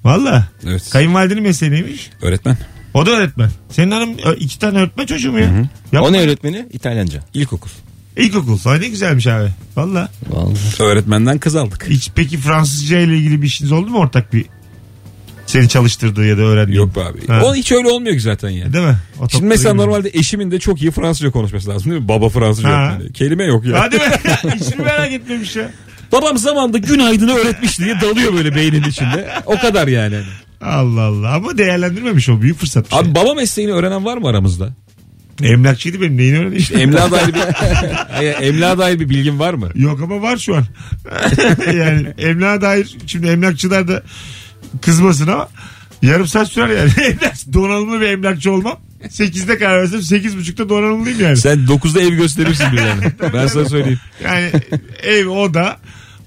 Valla. 0.04 0.48
evet. 0.68 0.90
Kayınvalidenin 0.92 1.44
mesleği 1.44 1.72
neymiş? 1.72 2.10
Öğretmen. 2.22 2.58
O 2.94 3.06
da 3.06 3.12
öğretmen. 3.12 3.50
Senin 3.72 3.92
hanım 3.92 4.10
ö- 4.26 4.36
iki 4.36 4.60
tane 4.60 4.80
öğretmen 4.80 5.06
çocuğu 5.06 5.32
mu 5.32 5.40
ya? 5.40 5.46
Yapma. 5.92 6.08
O 6.10 6.14
ne 6.14 6.20
öğretmeni? 6.22 6.66
İtalyanca. 6.74 7.20
İlkokul. 7.34 7.70
İlkokul. 8.18 8.58
Ay 8.66 8.82
ne 8.82 8.88
güzelmiş 8.88 9.28
abi. 9.28 9.50
Valla. 9.76 10.10
Vallahi. 10.30 10.84
Öğretmenden 10.84 11.38
kız 11.38 11.56
aldık. 11.56 11.86
Hiç 11.90 12.10
peki 12.16 12.38
Fransızca 12.38 13.00
ile 13.00 13.18
ilgili 13.18 13.42
bir 13.42 13.48
işiniz 13.48 13.72
oldu 13.72 13.90
mu 13.90 13.98
ortak 13.98 14.34
bir? 14.34 14.46
Seni 15.46 15.70
çalıştırdığı 15.70 16.26
ya 16.26 16.38
da 16.38 16.42
öğrendiği. 16.42 16.78
Yok 16.78 16.96
be 16.96 17.04
abi. 17.04 17.28
Ha. 17.28 17.42
O 17.46 17.56
hiç 17.56 17.72
öyle 17.72 17.88
olmuyor 17.90 18.16
ki 18.16 18.22
zaten 18.22 18.50
ya. 18.50 18.74
Değil 18.74 18.86
mi? 18.86 18.98
O 19.20 19.30
Şimdi 19.30 19.46
mesela 19.46 19.72
gibi. 19.72 19.82
normalde 19.82 20.10
eşimin 20.14 20.52
de 20.52 20.60
çok 20.60 20.82
iyi 20.82 20.92
Fransızca 20.92 21.32
konuşması 21.32 21.70
lazım 21.70 21.92
değil 21.92 22.02
mi? 22.02 22.08
Baba 22.08 22.30
Fransızca 22.30 22.70
Ha. 22.70 22.98
Kelime 23.14 23.44
yok 23.44 23.66
ya. 23.66 23.80
Hadi 23.82 23.96
be. 24.00 24.20
Hiç 24.56 24.76
mi 24.76 24.84
merak 24.84 25.12
etmemiş 25.12 25.56
ya? 25.56 25.72
Babam 26.12 26.38
zamanında 26.38 26.78
günaydını 26.78 27.34
öğretmiş 27.34 27.80
diye 27.80 27.96
dalıyor 28.02 28.34
böyle 28.34 28.56
beynin 28.56 28.84
içinde. 28.84 29.30
O 29.46 29.58
kadar 29.60 29.88
yani. 29.88 30.16
Allah 30.62 31.02
Allah. 31.02 31.34
Ama 31.34 31.58
değerlendirmemiş 31.58 32.30
o. 32.30 32.42
Büyük 32.42 32.60
fırsat. 32.60 32.94
Abi 32.94 33.16
baba 33.16 33.34
mesleğini 33.34 33.74
öğrenen 33.74 34.06
var 34.06 34.18
mı 34.18 34.28
aramızda? 34.28 34.70
Emlakçıydı 35.44 36.02
benim. 36.02 36.18
Neyini 36.18 36.38
öğreneyim? 36.40 36.66
Emlağa 36.76 37.12
dair 37.12 37.28
bir, 37.28 37.40
Hayır, 38.12 38.36
emlağa 38.42 38.78
dair 38.78 39.00
bir 39.00 39.10
bilgin 39.10 39.40
var 39.40 39.54
mı? 39.54 39.70
Yok 39.76 40.02
ama 40.02 40.22
var 40.22 40.38
şu 40.38 40.56
an. 40.56 40.66
yani 41.76 42.08
emlağa 42.18 42.62
dair 42.62 42.98
şimdi 43.08 43.28
emlakçılar 43.28 43.88
da 43.88 44.04
kızmasın 44.82 45.28
ama 45.28 45.50
yarım 46.02 46.28
saat 46.28 46.48
sürer 46.48 46.70
yani. 46.70 46.92
Donanımlı 47.54 48.02
bir 48.02 48.06
emlakçı 48.06 48.52
olmam. 48.52 48.80
8'de 49.04 49.58
karar 49.58 49.82
versem 49.82 50.00
8.30'da 50.00 50.70
donanımlıyım 50.70 51.22
yani. 51.22 51.38
Sen 51.38 51.58
9'da 51.58 52.02
ev 52.02 52.14
gösterirsin 52.14 52.66
bir 52.72 52.78
yani. 52.78 53.04
Ben 53.34 53.48
sana 53.48 53.66
söyleyeyim. 53.66 54.00
Yani 54.24 54.52
ev 55.04 55.28
oda 55.28 55.78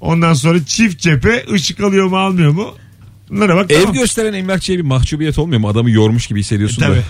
ondan 0.01 0.35
sonra 0.35 0.64
çift 0.64 1.01
cephe 1.01 1.45
ışık 1.53 1.81
alıyor 1.81 2.07
mu 2.07 2.16
almıyor 2.19 2.51
mu? 2.51 2.75
Bunlara 3.31 3.57
bak 3.57 3.71
Ev 3.71 3.79
tamam. 3.81 3.95
gösteren 3.95 4.33
emlakçıya 4.33 4.79
bir 4.79 4.85
mahcubiyet 4.85 5.38
olmuyor 5.38 5.61
mu? 5.61 5.69
Adamı 5.69 5.90
yormuş 5.90 6.27
gibi 6.27 6.40
hissediyorsun 6.40 6.85
da. 6.85 6.87
Tabii. 6.87 7.03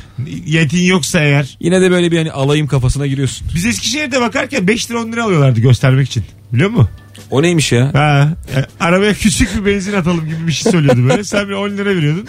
Yetin 0.46 0.82
yoksa 0.82 1.20
eğer. 1.20 1.56
Yine 1.60 1.80
de 1.80 1.90
böyle 1.90 2.10
bir 2.12 2.18
hani 2.18 2.32
alayım 2.32 2.66
kafasına 2.66 3.06
giriyorsun. 3.06 3.46
Biz 3.54 3.66
Eskişehir'de 3.66 4.20
bakarken 4.20 4.66
5 4.68 4.90
lira 4.90 5.02
10 5.02 5.12
lira 5.12 5.24
alıyorlardı 5.24 5.60
göstermek 5.60 6.06
için. 6.08 6.24
Biliyor 6.52 6.70
musun? 6.70 6.88
O 7.30 7.42
neymiş 7.42 7.72
ya? 7.72 7.94
Ha, 7.94 8.34
e, 8.56 8.84
arabaya 8.84 9.14
küçük 9.14 9.56
bir 9.60 9.72
benzin 9.72 9.92
atalım 9.92 10.24
gibi 10.28 10.46
bir 10.46 10.52
şey 10.52 10.72
söylüyordu 10.72 11.08
böyle. 11.08 11.24
Sen 11.24 11.48
bir 11.48 11.54
10 11.54 11.70
lira 11.70 11.96
veriyordun. 11.96 12.26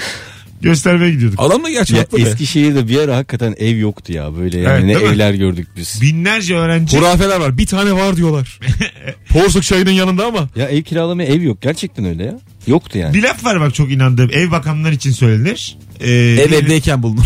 Göstermeye 0.62 1.12
gidiyorduk. 1.12 1.40
Adam 1.42 1.64
da 1.64 1.70
gerçi 1.70 1.94
Ya 1.96 2.02
haklı 2.02 2.18
be. 2.18 2.22
Eskişehir'de 2.22 2.88
bir 2.88 2.98
ara 2.98 3.16
hakikaten 3.18 3.56
ev 3.58 3.78
yoktu 3.78 4.14
ya 4.14 4.36
böyle 4.38 4.58
yani 4.60 4.74
Evet, 4.74 4.84
ne 4.84 4.96
değil 4.96 5.06
mi? 5.10 5.14
evler 5.16 5.34
gördük 5.34 5.68
biz. 5.78 6.00
Binlerce 6.02 6.56
öğrenci. 6.56 6.98
Hurafeler 6.98 7.40
var. 7.40 7.58
Bir 7.58 7.66
tane 7.66 7.94
var 7.94 8.16
diyorlar. 8.18 8.60
Porsuk 9.30 9.64
çayının 9.64 9.92
yanında 9.92 10.26
ama. 10.26 10.50
Ya 10.56 10.68
ev 10.70 10.82
kiralamaya 10.82 11.30
ev 11.30 11.42
yok 11.42 11.62
gerçekten 11.62 12.06
öyle 12.06 12.24
ya. 12.24 12.40
Yoktu 12.68 12.98
yani. 12.98 13.14
Bir 13.14 13.24
laf 13.24 13.46
var 13.46 13.60
bak 13.60 13.76
çok 13.76 13.92
inandığım. 13.92 14.30
Ev 14.34 14.52
bakanlar 14.52 14.92
için 14.92 15.12
söylenir. 15.12 15.78
Ee, 16.00 16.12
Ev 16.12 16.38
diyelim- 16.38 16.54
evdeyken 16.66 17.04
bulunur. 17.04 17.24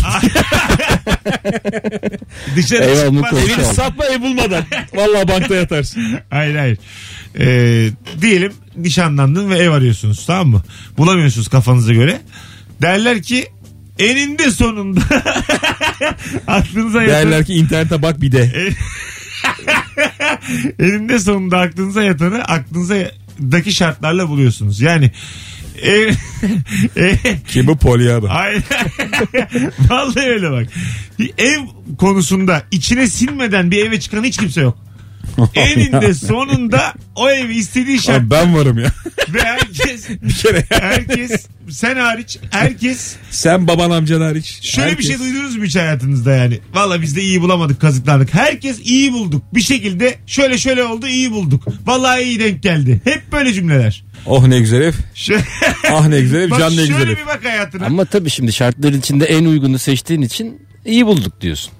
Dışarı 2.56 2.84
Ev 2.84 2.94
çıkmaz. 2.94 3.04
almak 3.08 3.32
olsa 3.32 3.54
al. 3.68 3.72
Satma 3.74 4.04
ev 4.04 4.20
bulmadan. 4.22 4.64
Vallahi 4.94 5.28
bankta 5.28 5.54
yatarsın. 5.54 6.02
Hayır 6.30 6.56
hayır. 6.56 6.78
Ee, 7.38 7.88
diyelim 8.20 8.52
nişanlandın 8.76 9.50
ve 9.50 9.58
ev 9.58 9.70
arıyorsunuz 9.70 10.26
tamam 10.26 10.48
mı? 10.48 10.62
Bulamıyorsunuz 10.98 11.48
kafanıza 11.48 11.92
göre. 11.92 12.20
Derler 12.82 13.22
ki 13.22 13.46
eninde 13.98 14.50
sonunda 14.50 15.00
aklınıza 16.46 17.02
yatan, 17.02 17.16
Derler 17.16 17.44
ki 17.46 17.54
internete 17.54 18.02
bak 18.02 18.20
bir 18.20 18.32
de. 18.32 18.52
eninde 20.78 21.18
sonunda 21.18 21.58
aklınıza 21.58 22.02
yatanı 22.02 22.42
aklınızdaki 23.36 23.72
şartlarla 23.72 24.28
buluyorsunuz. 24.28 24.80
Yani 24.80 25.10
ev, 25.82 26.14
ev 26.96 27.16
Ki 27.48 27.66
bu 27.66 27.76
Polya'da. 27.76 28.28
Aynen. 28.28 28.62
Vallahi 29.90 30.28
öyle 30.28 30.50
bak. 30.50 30.66
Ev 31.38 31.60
konusunda 31.98 32.62
içine 32.70 33.06
sinmeden 33.06 33.70
bir 33.70 33.86
eve 33.86 34.00
çıkan 34.00 34.24
hiç 34.24 34.36
kimse 34.36 34.60
yok. 34.60 34.85
Eninde 35.54 36.14
sonunda 36.14 36.94
o 37.14 37.30
evi 37.30 37.54
istediği 37.54 38.02
şart 38.02 38.20
Abi 38.20 38.30
ben 38.30 38.54
varım 38.54 38.78
ya. 38.78 38.92
ve 39.34 39.38
herkes 39.44 40.08
Bir 40.22 40.34
kere 40.34 40.64
herkes 40.70 41.46
sen 41.70 41.96
hariç 41.96 42.38
herkes 42.50 43.16
Sen 43.30 43.68
baban 43.68 43.90
amcan 43.90 44.20
hariç. 44.20 44.58
şöyle 44.62 44.90
Herkes. 44.90 44.98
bir 45.08 45.12
şey 45.12 45.18
duydunuz 45.18 45.56
mu 45.56 45.64
hiç 45.64 45.76
hayatınızda 45.76 46.32
yani? 46.36 46.60
Valla 46.74 47.02
biz 47.02 47.16
de 47.16 47.22
iyi 47.22 47.40
bulamadık 47.40 47.80
kazıklandık. 47.80 48.34
Herkes 48.34 48.80
iyi 48.84 49.12
bulduk. 49.12 49.42
Bir 49.54 49.60
şekilde 49.60 50.14
şöyle 50.26 50.58
şöyle 50.58 50.84
oldu 50.84 51.06
iyi 51.08 51.30
bulduk. 51.32 51.64
Vallahi 51.86 52.22
iyi 52.22 52.40
denk 52.40 52.62
geldi. 52.62 53.00
Hep 53.04 53.32
böyle 53.32 53.52
cümleler. 53.52 54.04
Oh 54.26 54.46
ne 54.46 54.60
güzel 54.60 54.80
ev. 54.80 54.92
Şöyle, 55.14 55.44
Ah 55.92 56.06
ne 56.08 56.20
güzel 56.20 56.38
ev. 56.40 56.50
bak 56.50 56.58
Can 56.58 56.70
ne 56.76 56.80
güzel 56.80 56.96
şöyle 56.98 57.12
ev. 57.12 57.16
bir 57.16 57.26
bak 57.26 57.44
hayatına. 57.44 57.86
Ama 57.86 58.04
tabii 58.04 58.30
şimdi 58.30 58.52
şartların 58.52 58.98
içinde 58.98 59.24
en 59.24 59.44
uygunu 59.44 59.78
seçtiğin 59.78 60.22
için 60.22 60.62
iyi 60.84 61.06
bulduk 61.06 61.40
diyorsun. 61.40 61.72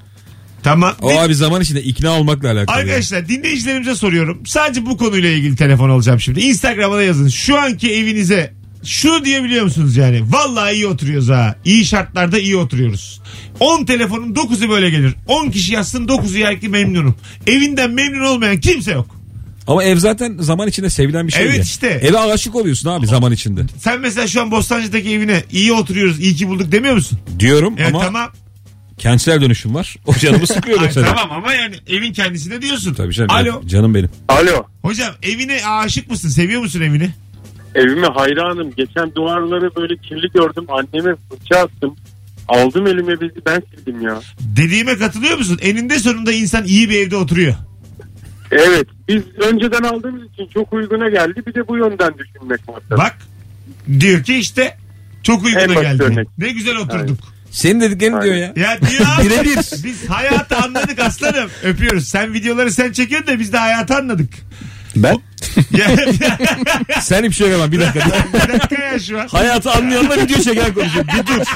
Tamam. 0.66 0.94
O 1.02 1.18
abi 1.18 1.34
zaman 1.34 1.62
içinde 1.62 1.82
ikna 1.82 2.10
olmakla 2.10 2.50
alakalı. 2.50 2.78
yani. 2.78 2.80
Arkadaşlar 2.90 3.28
dinleyicilerimize 3.28 3.94
soruyorum. 3.94 4.42
Sadece 4.46 4.86
bu 4.86 4.96
konuyla 4.96 5.30
ilgili 5.30 5.56
telefon 5.56 5.90
alacağım 5.90 6.20
şimdi. 6.20 6.40
Instagram'a 6.40 6.96
da 6.96 7.02
yazın. 7.02 7.28
Şu 7.28 7.60
anki 7.60 7.92
evinize 7.92 8.52
şunu 8.84 9.24
diyebiliyor 9.24 9.64
musunuz 9.64 9.96
yani? 9.96 10.22
Vallahi 10.32 10.74
iyi 10.74 10.86
oturuyoruz 10.86 11.28
ha. 11.28 11.54
İyi 11.64 11.84
şartlarda 11.84 12.38
iyi 12.38 12.56
oturuyoruz. 12.56 13.20
10 13.60 13.84
telefonun 13.84 14.34
9'u 14.34 14.70
böyle 14.70 14.90
gelir. 14.90 15.14
10 15.26 15.50
kişi 15.50 15.72
yazsın 15.74 16.06
9'u 16.06 16.38
yer 16.38 16.60
ki 16.60 16.68
memnunum. 16.68 17.14
Evinden 17.46 17.90
memnun 17.90 18.24
olmayan 18.24 18.60
kimse 18.60 18.92
yok. 18.92 19.16
Ama 19.66 19.84
ev 19.84 19.96
zaten 19.96 20.36
zaman 20.40 20.68
içinde 20.68 20.90
sevilen 20.90 21.26
bir 21.26 21.32
şey 21.32 21.44
Evet 21.44 21.56
ya. 21.56 21.62
işte. 21.62 21.86
Eve 22.02 22.18
aşık 22.18 22.54
oluyorsun 22.54 22.88
abi 22.90 23.06
zaman 23.06 23.32
içinde. 23.32 23.60
Sen 23.78 24.00
mesela 24.00 24.26
şu 24.26 24.42
an 24.42 24.50
Bostancı'daki 24.50 25.10
evine 25.10 25.44
iyi 25.52 25.72
oturuyoruz, 25.72 26.20
iyi 26.20 26.34
ki 26.34 26.48
bulduk 26.48 26.72
demiyor 26.72 26.94
musun? 26.94 27.18
Diyorum 27.38 27.74
Evet 27.78 27.94
ama 27.94 28.00
tamam. 28.04 28.30
Kentsel 28.98 29.40
dönüşüm 29.40 29.74
var. 29.74 29.96
O 30.06 30.14
canımı 30.14 30.46
sıkıyor 30.46 30.78
Ay, 30.80 30.86
mesela. 30.86 31.06
tamam 31.14 31.32
ama 31.38 31.52
yani 31.54 31.74
evin 31.86 32.12
kendisine 32.12 32.62
diyorsun. 32.62 32.94
Tabii 32.94 33.12
canım. 33.14 33.30
Alo. 33.30 33.62
Canım 33.66 33.94
benim. 33.94 34.10
Alo. 34.28 34.64
Hocam 34.82 35.14
evine 35.22 35.66
aşık 35.66 36.10
mısın? 36.10 36.28
Seviyor 36.28 36.60
musun 36.62 36.80
evini? 36.80 37.10
Evime 37.74 38.06
hayranım. 38.06 38.72
Geçen 38.76 39.14
duvarları 39.14 39.70
böyle 39.76 39.96
kirli 39.96 40.28
gördüm. 40.34 40.64
Anneme 40.68 41.16
fırça 41.30 41.56
attım. 41.56 41.96
Aldım 42.48 42.86
elime 42.86 43.20
bizi 43.20 43.46
ben 43.46 43.62
sildim 43.74 44.00
ya. 44.02 44.20
Dediğime 44.40 44.98
katılıyor 44.98 45.38
musun? 45.38 45.58
Eninde 45.62 45.98
sonunda 45.98 46.32
insan 46.32 46.64
iyi 46.64 46.90
bir 46.90 46.98
evde 47.06 47.16
oturuyor. 47.16 47.54
Evet 48.50 48.86
biz 49.08 49.22
önceden 49.38 49.82
aldığımız 49.82 50.22
için 50.32 50.46
çok 50.54 50.72
uyguna 50.72 51.08
geldi. 51.08 51.42
Bir 51.46 51.54
de 51.54 51.68
bu 51.68 51.76
yönden 51.76 52.14
düşünmek 52.18 52.68
var. 52.68 52.82
Bak 52.90 53.16
diyor 54.00 54.22
ki 54.22 54.36
işte 54.38 54.76
çok 55.22 55.40
En 55.40 55.44
uyguna 55.44 55.68
basit 55.68 55.82
geldi. 55.82 56.02
örnek. 56.02 56.28
Ne 56.38 56.48
güzel 56.52 56.76
oturduk. 56.76 57.18
Senin 57.56 57.80
dediklerini 57.80 58.22
diyor 58.22 58.34
ya. 58.34 58.52
Ya 58.56 58.78
diyor 58.90 59.06
abi, 59.18 59.26
Birebir. 59.26 59.84
Biz 59.84 60.10
hayatı 60.10 60.56
anladık 60.56 60.98
aslanım. 61.00 61.50
Öpüyoruz. 61.62 62.08
Sen 62.08 62.34
videoları 62.34 62.70
sen 62.70 62.92
çekiyorsun 62.92 63.28
da 63.28 63.38
biz 63.38 63.52
de 63.52 63.58
hayatı 63.58 63.94
anladık. 63.94 64.34
Ben 64.96 65.18
Sen 67.00 67.18
hiçbir 67.18 67.32
şey 67.34 67.48
yapamam 67.48 67.72
bir 67.72 67.80
dakika. 67.80 68.10
bir 68.34 68.52
dakika 68.52 68.82
ya 68.84 68.98
şu 68.98 69.20
an. 69.20 69.26
Hayatı 69.28 69.70
anlayanla 69.70 70.16
video 70.16 70.40
çeken 70.40 70.74
konuşuyor. 70.74 71.04
Bir 71.06 71.26
dur. 71.26 71.46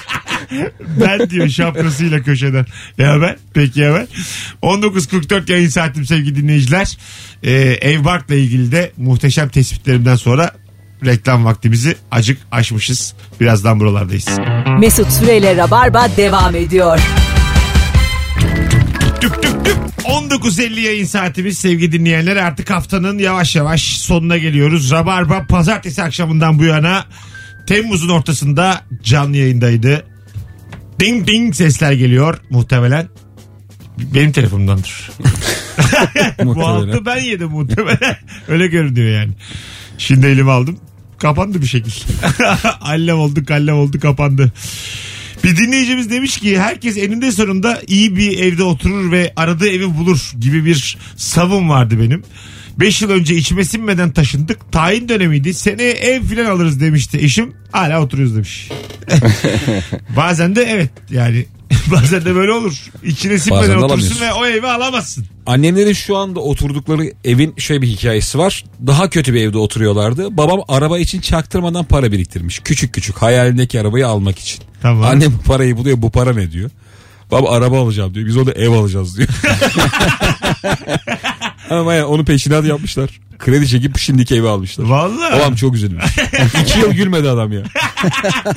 Ben 1.01 1.31
diyor 1.31 1.49
şapkasıyla 1.49 2.23
köşeden. 2.23 2.67
Ya 2.99 3.21
ben? 3.23 3.37
Peki 3.55 3.81
ya 3.81 3.95
ben? 3.95 4.09
19.44 4.63 5.53
yayın 5.53 5.69
saatim 5.69 6.05
sevgili 6.07 6.37
dinleyiciler. 6.37 6.99
Ee, 7.43 7.53
ev 7.81 8.05
barkla 8.05 8.35
ilgili 8.35 8.73
de 8.73 8.93
muhteşem 8.97 9.49
tespitlerimden 9.49 10.17
sonra 10.17 10.51
reklam 11.05 11.45
vaktimizi 11.45 11.97
acık 12.11 12.39
aşmışız. 12.53 13.15
Birazdan 13.41 13.81
buralardayız. 13.81 14.27
Mesut 14.81 15.13
Süreyle 15.13 15.57
Rabarba 15.57 16.09
devam 16.17 16.57
ediyor. 16.57 17.01
Tüp 19.21 19.43
tüp 19.43 19.65
tüp. 19.65 19.77
19.50 20.05 20.81
yayın 20.81 21.05
saatimiz 21.05 21.59
sevgili 21.59 21.93
dinleyenler. 21.93 22.37
Artık 22.37 22.71
haftanın 22.71 23.19
yavaş 23.19 23.57
yavaş 23.57 23.83
sonuna 23.99 24.37
geliyoruz. 24.39 24.91
Rabarba 24.91 25.47
pazartesi 25.47 26.03
akşamından 26.03 26.59
bu 26.59 26.65
yana 26.65 27.05
Temmuz'un 27.67 28.09
ortasında 28.09 28.81
canlı 29.03 29.37
yayındaydı. 29.37 30.07
Ding 31.01 31.27
ding 31.27 31.55
sesler 31.55 31.93
geliyor 31.93 32.41
muhtemelen. 32.51 33.09
Benim 33.99 34.33
telefonumdandır. 34.33 35.11
bu 36.39 36.45
Muhtemelen. 36.45 36.89
altı 36.89 37.07
ben 37.07 37.19
yedim 37.19 37.49
muhtemelen. 37.49 38.17
Öyle 38.49 38.67
görünüyor 38.67 39.21
yani. 39.21 39.33
Şimdi 39.99 40.27
elime 40.27 40.51
aldım. 40.51 40.79
Kapandı 41.21 41.63
bir 41.63 41.67
şekil. 41.67 41.93
allem 42.81 43.19
oldu 43.19 43.45
kallem 43.45 43.77
oldu 43.77 44.01
kapandı. 44.01 44.53
Bir 45.45 45.57
dinleyicimiz 45.57 46.11
demiş 46.11 46.39
ki 46.39 46.61
herkes 46.61 46.97
eninde 46.97 47.33
sonunda 47.33 47.83
iyi 47.87 48.17
bir 48.17 48.39
evde 48.39 48.63
oturur 48.63 49.13
ve 49.13 49.33
aradığı 49.37 49.69
evi 49.69 49.99
bulur 49.99 50.33
gibi 50.41 50.65
bir 50.65 50.99
savun 51.17 51.69
vardı 51.69 52.01
benim. 52.01 52.23
5 52.81 53.03
yıl 53.03 53.11
önce 53.11 53.37
içime 53.37 53.65
sinmeden 53.65 54.11
taşındık. 54.11 54.73
Tayin 54.73 55.09
dönemiydi. 55.09 55.55
Seneye 55.55 55.93
ev 55.93 56.23
filan 56.23 56.45
alırız 56.45 56.81
demişti 56.81 57.19
eşim. 57.19 57.53
Hala 57.73 58.03
oturuyoruz 58.03 58.35
demiş. 58.35 58.69
Bazen 60.17 60.57
de 60.57 60.63
evet 60.63 60.91
yani 61.11 61.47
bazen 61.93 62.25
de 62.25 62.35
böyle 62.35 62.53
olur. 62.53 62.85
İçine 63.03 63.39
sinmeden 63.39 63.77
alamıyorsun. 63.77 64.21
ve 64.21 64.33
o 64.33 64.47
evi 64.47 64.67
alamazsın. 64.67 65.27
Annemlerin 65.47 65.93
şu 65.93 66.17
anda 66.17 66.41
oturdukları 66.41 67.13
evin 67.25 67.55
şöyle 67.57 67.83
bir 67.83 67.89
hikayesi 67.89 68.39
var. 68.39 68.65
Daha 68.87 69.11
kötü 69.11 69.35
bir 69.35 69.41
evde 69.41 69.59
oturuyorlardı. 69.59 70.37
Babam 70.37 70.61
araba 70.69 70.99
için 70.99 71.21
çaktırmadan 71.21 71.85
para 71.85 72.13
biriktirmiş. 72.13 72.61
Küçük 72.65 72.95
küçük 72.95 73.17
hayalindeki 73.17 73.81
arabayı 73.81 74.07
almak 74.09 74.39
için. 74.39 74.61
Tamam. 74.83 75.05
Annem 75.11 75.33
bu 75.39 75.43
parayı 75.43 75.77
buluyor 75.77 76.03
bu 76.03 76.11
para 76.11 76.33
ne 76.33 76.53
diyor. 76.53 76.71
Baba 77.31 77.51
araba 77.51 77.81
alacağım 77.83 78.15
diyor. 78.15 78.27
Biz 78.27 78.37
orada 78.37 78.53
ev 78.53 78.71
alacağız 78.71 79.17
diyor. 79.17 79.29
Ama 81.71 81.95
yani 81.95 82.05
onu 82.05 82.25
peşinat 82.25 82.65
yapmışlar. 82.65 83.11
Kredi 83.39 83.69
çekip 83.69 83.99
şimdiki 83.99 84.35
evi 84.37 84.49
almışlar. 84.49 84.85
Vallahi. 84.85 85.41
Babam 85.41 85.55
çok 85.55 85.75
üzülmüş. 85.75 86.05
İki 86.63 86.79
yıl 86.79 86.93
gülmedi 86.93 87.29
adam 87.29 87.53
ya. 87.53 87.63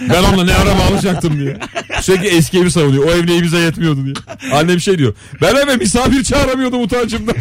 Ben 0.10 0.24
onunla 0.24 0.44
ne 0.44 0.54
araba 0.54 0.84
alacaktım 0.92 1.40
diye. 1.40 1.58
Sürekli 2.02 2.28
eski 2.28 2.60
evi 2.60 2.72
savunuyor. 2.72 3.04
O 3.06 3.12
ev 3.12 3.28
neyi 3.28 3.44
bize 3.44 3.60
yetmiyordu 3.60 4.06
diye. 4.06 4.14
Annem 4.54 4.80
şey 4.80 4.98
diyor. 4.98 5.14
Ben 5.42 5.56
eve 5.56 5.76
misafir 5.76 6.24
çağıramıyordum 6.24 6.82
utancımdan. 6.82 7.36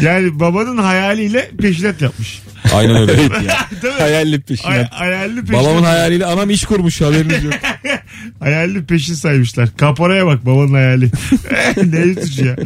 Yani 0.00 0.40
babanın 0.40 0.78
hayaliyle 0.78 1.50
peşinat 1.60 2.02
yapmış. 2.02 2.42
Aynen 2.72 2.96
öyle. 2.96 3.16
Değil 3.18 3.30
mi? 3.30 4.00
hayalli 4.00 4.40
peşin. 4.40 4.64
Hay- 4.68 4.88
hayalli 4.90 5.40
peşinat. 5.40 5.64
Babamın 5.64 5.82
hayaliyle 5.82 6.26
anam 6.26 6.50
iş 6.50 6.64
kurmuş 6.64 7.00
haberiniz 7.00 7.44
yok. 7.44 7.54
Hayalli 8.40 8.84
peşin 8.86 9.14
saymışlar. 9.14 9.76
Kaporaya 9.76 10.26
bak 10.26 10.46
babanın 10.46 10.74
hayali. 10.74 11.10
ne 11.84 11.96
üzücü 11.98 12.44
ya. 12.46 12.56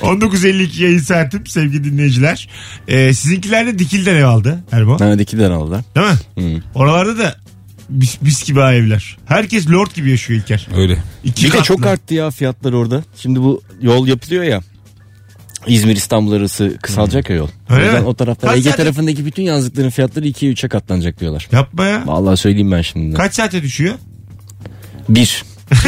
19.52 0.00 0.82
yayın 0.82 0.98
saatim 0.98 1.46
sevgili 1.46 1.84
dinleyiciler. 1.84 2.48
Ee, 2.88 3.14
sizinkiler 3.14 3.66
de 3.66 3.78
dikilden 3.78 4.14
ev 4.16 4.24
aldı 4.24 4.58
Erbo. 4.72 5.00
Ha 5.00 5.18
dikiden 5.18 5.50
aldılar. 5.50 5.82
Değil 5.96 6.06
mi? 6.46 6.56
Hı. 6.56 6.62
Oralarda 6.74 7.18
da 7.18 7.36
bis, 7.88 8.18
bis 8.22 8.44
gibi 8.44 8.60
ha 8.60 8.74
evler. 8.74 9.16
Herkes 9.26 9.70
lord 9.70 9.90
gibi 9.94 10.10
yaşıyor 10.10 10.40
İlker. 10.40 10.66
Öyle. 10.76 10.98
İki 11.24 11.44
Bir 11.44 11.48
de 11.48 11.56
katlı. 11.56 11.64
çok 11.64 11.86
arttı 11.86 12.14
ya 12.14 12.30
fiyatlar 12.30 12.72
orada. 12.72 13.02
Şimdi 13.16 13.40
bu 13.40 13.62
yol 13.82 14.06
yapılıyor 14.06 14.44
ya. 14.44 14.60
İzmir 15.66 15.96
İstanbul 15.96 16.32
arası 16.32 16.78
kısalacak 16.82 17.28
hmm. 17.28 17.36
ya 17.36 17.38
yol. 17.42 17.48
Öyle 17.68 18.00
o 18.00 18.04
o 18.04 18.14
tarafta 18.14 18.46
Kaç 18.46 18.56
Ege 18.56 18.70
saate... 18.70 18.82
tarafındaki 18.82 19.26
bütün 19.26 19.42
yazlıkların 19.42 19.90
fiyatları 19.90 20.26
2'ye 20.26 20.52
3'e 20.52 20.68
katlanacak 20.68 21.20
diyorlar. 21.20 21.48
Yapma 21.52 21.86
ya. 21.86 22.02
Vallahi 22.06 22.36
söyleyeyim 22.36 22.72
ben 22.72 22.82
şimdi. 22.82 23.16
Kaç 23.16 23.34
saate 23.34 23.62
düşüyor? 23.62 23.94
1. 25.08 25.44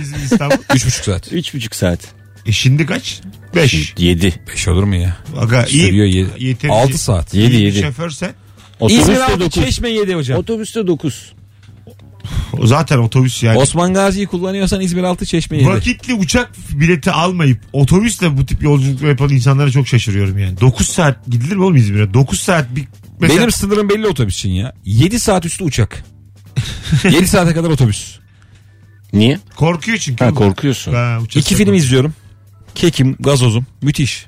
İzmir 0.00 0.18
İstanbul. 0.24 0.54
3,5 0.54 1.04
saat. 1.04 1.32
3,5 1.32 1.74
saat. 1.74 2.00
E 2.46 2.52
şimdi 2.52 2.86
kaç? 2.86 3.20
5. 3.54 3.94
7. 3.98 4.34
5 4.52 4.68
olur 4.68 4.82
mu 4.82 4.96
ya? 4.96 5.16
Aga 5.36 5.66
Sürüyor 5.66 6.06
iyi. 6.38 6.56
6 6.70 6.98
saat. 6.98 7.34
7 7.34 7.56
7. 7.56 7.80
Şoför 7.80 8.10
sen? 8.10 8.30
Otobüste 8.80 9.12
İzmir 9.12 9.40
9. 9.40 9.64
Çeşme 9.64 9.90
7 9.90 10.14
hocam. 10.14 10.38
Otobüste 10.38 10.86
9 10.86 11.32
zaten 12.64 12.98
otobüs 12.98 13.42
yani. 13.42 13.58
Osman 13.58 13.94
Gazi'yi 13.94 14.26
kullanıyorsan 14.26 14.80
İzmir 14.80 15.02
altı 15.02 15.26
Çeşme 15.26 15.56
yedi. 15.56 15.68
Vakitli 15.68 16.14
uçak 16.14 16.50
bileti 16.72 17.10
almayıp 17.10 17.60
otobüsle 17.72 18.36
bu 18.36 18.46
tip 18.46 18.62
yolculuklar 18.62 19.08
yapan 19.08 19.28
insanlara 19.28 19.70
çok 19.70 19.88
şaşırıyorum 19.88 20.38
yani. 20.38 20.60
9 20.60 20.86
saat 20.86 21.26
gidilir 21.26 21.56
mi 21.56 21.64
oğlum 21.64 21.76
İzmir'e? 21.76 22.14
9 22.14 22.40
saat 22.40 22.76
bir 22.76 22.84
mesela 23.20 23.38
Benim 23.40 23.52
sınırım 23.52 23.88
belli 23.88 24.06
otobüs 24.06 24.34
için 24.34 24.50
ya. 24.50 24.72
7 24.84 25.20
saat 25.20 25.46
üstü 25.46 25.64
uçak. 25.64 26.04
7 27.04 27.28
saate 27.28 27.54
kadar 27.54 27.70
otobüs. 27.70 28.18
Niye? 29.12 29.38
korkuyor 29.56 29.98
çünkü. 29.98 30.24
Ha 30.24 30.34
korkuyorsun. 30.34 30.92
Ha, 30.94 31.18
İki 31.24 31.42
film 31.42 31.58
korkuyor. 31.58 31.76
izliyorum. 31.76 32.14
Kekim, 32.74 33.16
gazozum. 33.20 33.66
Müthiş. 33.82 34.26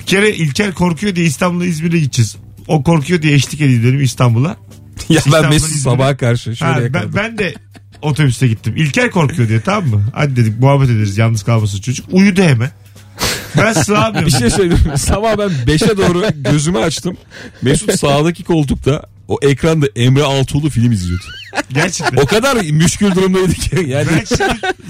Bir 0.00 0.06
kere 0.06 0.34
İlker 0.34 0.74
korkuyor 0.74 1.16
diye 1.16 1.26
İstanbul'a 1.26 1.64
İzmir'e 1.66 1.98
gideceğiz. 1.98 2.36
O 2.68 2.82
korkuyor 2.82 3.22
diye 3.22 3.34
eşlik 3.34 3.60
edeyim 3.60 3.82
dedim 3.82 4.02
İstanbul'a. 4.02 4.56
Ya 5.08 5.20
ben 5.32 5.48
Mesut 5.48 5.76
sabaha 5.76 6.16
karşı 6.16 6.56
şöyle 6.56 6.72
Ha, 6.72 6.80
yakaladım. 6.80 7.10
ben, 7.14 7.24
ben 7.24 7.38
de 7.38 7.54
otobüste 8.02 8.48
gittim. 8.48 8.74
İlker 8.76 9.10
korkuyor 9.10 9.48
diye 9.48 9.60
tamam 9.60 9.86
mı? 9.90 10.02
Hadi 10.14 10.36
dedik 10.36 10.60
muhabbet 10.60 10.90
ederiz 10.90 11.18
yalnız 11.18 11.42
kalmasın 11.42 11.80
çocuk. 11.80 12.06
Uyudu 12.12 12.42
hemen. 12.42 12.70
Ben 13.56 13.72
sığamıyorum. 13.72 14.26
Bir 14.26 14.32
şey 14.38 14.50
söyleyeyim. 14.50 14.82
Sabah 14.96 15.38
ben 15.38 15.50
5'e 15.74 15.96
doğru 15.96 16.24
gözümü 16.50 16.78
açtım. 16.78 17.16
Mesut 17.62 17.98
sağdaki 18.00 18.44
koltukta 18.44 19.02
o 19.28 19.38
ekranda 19.42 19.86
Emre 19.96 20.22
Altuğlu 20.22 20.70
film 20.70 20.92
izliyordu. 20.92 21.24
Gerçekten. 21.74 22.16
O 22.16 22.26
kadar 22.26 22.56
müşkül 22.56 23.14
durumdaydı 23.14 23.54
ki. 23.54 23.84
Yani 23.88 24.06
Ben 24.10 24.24
şimdi, 24.24 24.44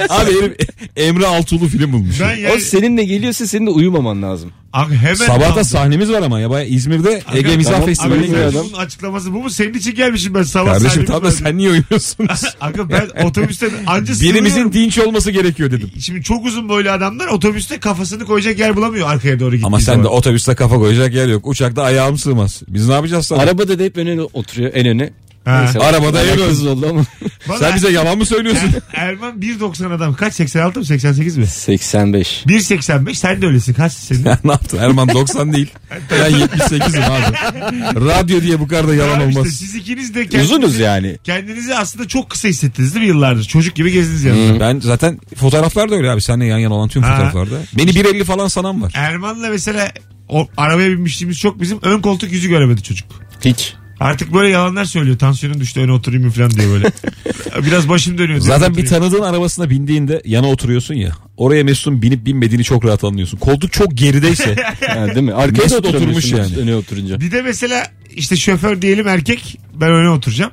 abi 0.12 0.30
herif 0.30 0.56
Emre 0.96 1.26
Altuğlu 1.26 1.68
film 1.68 1.92
bulmuş. 1.92 2.20
ben 2.20 2.36
O 2.36 2.40
yani, 2.40 2.60
seninle 2.60 3.04
geliyorsa 3.04 3.46
senin 3.46 3.66
de 3.66 3.70
uyumaman 3.70 4.22
lazım. 4.22 4.50
Abi 4.72 4.94
hemen 4.94 5.14
Sabahta 5.14 5.52
aldım. 5.52 5.64
sahnemiz 5.64 6.10
var 6.10 6.22
ama 6.22 6.40
ya 6.40 6.50
bayağı 6.50 6.68
İzmir'de 6.68 7.22
Ege 7.34 7.56
Mizah 7.56 7.72
tamam. 7.72 7.86
Festivali'ne. 7.86 8.54
Bunun 8.54 8.72
açıklaması 8.72 9.34
bu 9.34 9.42
mu? 9.42 9.50
Senin 9.50 9.74
için 9.74 9.94
gelmişim 9.94 10.34
ben 10.34 10.42
sabah 10.42 10.72
Kardeşim 10.72 11.04
tam 11.04 11.24
da 11.24 11.30
sen 11.30 11.56
niye 11.56 11.70
uyumuyorsun? 11.70 12.28
Aga 12.60 12.88
ben 12.88 13.24
otobüste 13.24 13.68
anca 13.86 14.14
Birimizin 14.20 14.72
dinç 14.72 14.98
olması 14.98 15.30
gerekiyor 15.30 15.70
dedim. 15.70 15.90
Şimdi 16.00 16.22
çok 16.22 16.46
uzun 16.46 16.68
boylu 16.68 16.90
adamlar 16.90 17.26
otobüste 17.26 17.80
kafasını 17.80 18.24
koyacak 18.24 18.58
yer 18.58 18.76
bulamıyor 18.76 19.08
arkaya 19.08 19.40
doğru 19.40 19.56
gittiği 19.56 19.66
Ama 19.66 19.80
sen 19.80 20.04
de 20.04 20.08
otobüste 20.08 20.54
kafa 20.54 20.76
koyacak 20.76 21.14
yer 21.14 21.28
yok. 21.28 21.46
Uçakta 21.46 21.82
ayağım 21.82 22.18
sığmaz. 22.18 22.62
Biz 22.68 22.88
ne 22.88 22.94
yapacağız 22.94 23.26
sana? 23.26 23.42
Arabada 23.42 23.78
da 23.78 23.82
hep 23.82 23.96
ön 23.96 24.06
öne 24.06 24.22
oturuyor 24.22 24.70
en 24.74 24.86
öne. 24.86 25.10
Ha. 25.44 25.60
Neyse, 25.62 25.78
Arabada 25.78 26.18
alakasız 26.20 26.66
oldu 26.66 26.86
ama. 26.90 27.04
Bana 27.48 27.58
Sen 27.58 27.76
bize 27.76 27.90
yalan 27.90 28.18
mı 28.18 28.26
söylüyorsun? 28.26 28.70
Er- 28.92 29.06
Erman 29.08 29.40
1.90 29.40 29.94
adam. 29.94 30.14
Kaç 30.14 30.34
86 30.34 30.78
mı 30.78 30.84
88 30.84 31.36
mi? 31.36 31.46
85. 31.46 32.44
1.85 32.46 33.14
sen 33.14 33.42
de 33.42 33.46
öylesin. 33.46 33.74
Kaç 33.74 33.92
senin? 33.92 34.24
ne 34.44 34.50
yaptın? 34.50 34.78
Erman 34.78 35.08
90 35.08 35.52
değil. 35.52 35.70
Ben 36.10 36.30
78'im 36.30 37.02
abi. 37.02 38.04
Radyo 38.08 38.42
diye 38.42 38.60
bu 38.60 38.68
kadar 38.68 38.88
da 38.88 38.94
yalan 38.94 39.12
Tamam 39.12 39.28
işte 39.28 39.40
olmaz. 39.40 39.52
siz 39.52 39.74
ikiniz 39.74 40.14
de 40.14 40.26
kendinizi, 40.26 40.54
Uzunuz 40.54 40.78
yani. 40.78 41.18
kendinizi 41.24 41.74
aslında 41.74 42.08
çok 42.08 42.30
kısa 42.30 42.48
hissettiniz 42.48 42.94
değil 42.94 43.06
mi 43.06 43.08
yıllardır? 43.08 43.44
Çocuk 43.44 43.74
gibi 43.76 43.92
gezdiniz 43.92 44.24
yanında. 44.24 44.60
Ben 44.60 44.80
zaten 44.80 45.18
fotoğraflar 45.36 45.90
da 45.90 45.94
öyle 45.94 46.10
abi. 46.10 46.20
Seninle 46.22 46.46
yan 46.46 46.58
yana 46.58 46.74
olan 46.74 46.88
tüm 46.88 47.02
Ha. 47.02 47.10
fotoğraflarda. 47.12 47.62
Beni 47.78 47.90
1.50 47.90 48.24
falan 48.24 48.48
sanan 48.48 48.82
var. 48.82 48.92
Erman'la 48.94 49.48
mesela 49.48 49.92
o 50.28 50.48
arabaya 50.56 50.90
binmişliğimiz 50.90 51.38
çok 51.38 51.60
bizim 51.60 51.78
ön 51.82 52.00
koltuk 52.00 52.32
yüzü 52.32 52.48
göremedi 52.48 52.82
çocuk. 52.82 53.08
Hiç. 53.44 53.74
Artık 54.00 54.34
böyle 54.34 54.48
yalanlar 54.48 54.84
söylüyor. 54.84 55.18
Tansiyonum 55.18 55.60
düştü 55.60 55.80
öne 55.80 55.92
oturayım 55.92 56.24
mı 56.24 56.30
falan 56.30 56.50
diye 56.50 56.68
böyle. 56.68 56.92
Biraz 57.66 57.88
başım 57.88 58.18
dönüyor. 58.18 58.40
diyor, 58.40 58.58
Zaten 58.58 58.76
bir 58.76 58.82
oturayım. 58.82 59.10
tanıdığın 59.10 59.22
arabasına 59.24 59.70
bindiğinde 59.70 60.22
yana 60.24 60.46
oturuyorsun 60.46 60.94
ya. 60.94 61.10
Oraya 61.36 61.64
Mesut'un 61.64 62.02
binip 62.02 62.26
binmediğini 62.26 62.64
çok 62.64 62.84
rahat 62.84 63.04
anlıyorsun. 63.04 63.38
Koltuk 63.38 63.72
çok 63.72 63.94
gerideyse 63.96 64.56
Ha, 64.88 65.06
değil 65.06 65.20
mi? 65.26 65.34
Arkaya 65.34 65.62
Mesut 65.62 65.84
da 65.84 65.88
oturmuş 65.88 66.24
oturmuş 66.24 66.32
yani. 66.32 66.56
Öne 66.56 66.74
oturunca. 66.74 67.20
Bir 67.20 67.30
de 67.30 67.42
mesela 67.42 67.86
işte 68.16 68.36
şoför 68.36 68.82
diyelim 68.82 69.08
erkek 69.08 69.58
ben 69.74 69.90
öne 69.90 70.08
oturacağım. 70.10 70.52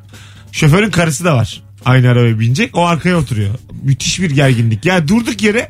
Şoförün 0.51 0.91
karısı 0.91 1.25
da 1.25 1.35
var. 1.35 1.61
Aynı 1.85 2.09
arabaya 2.09 2.39
binecek. 2.39 2.77
O 2.77 2.85
arkaya 2.85 3.17
oturuyor. 3.17 3.55
Müthiş 3.83 4.21
bir 4.21 4.31
gerginlik. 4.31 4.85
Ya 4.85 5.07
durduk 5.07 5.43
yere 5.43 5.69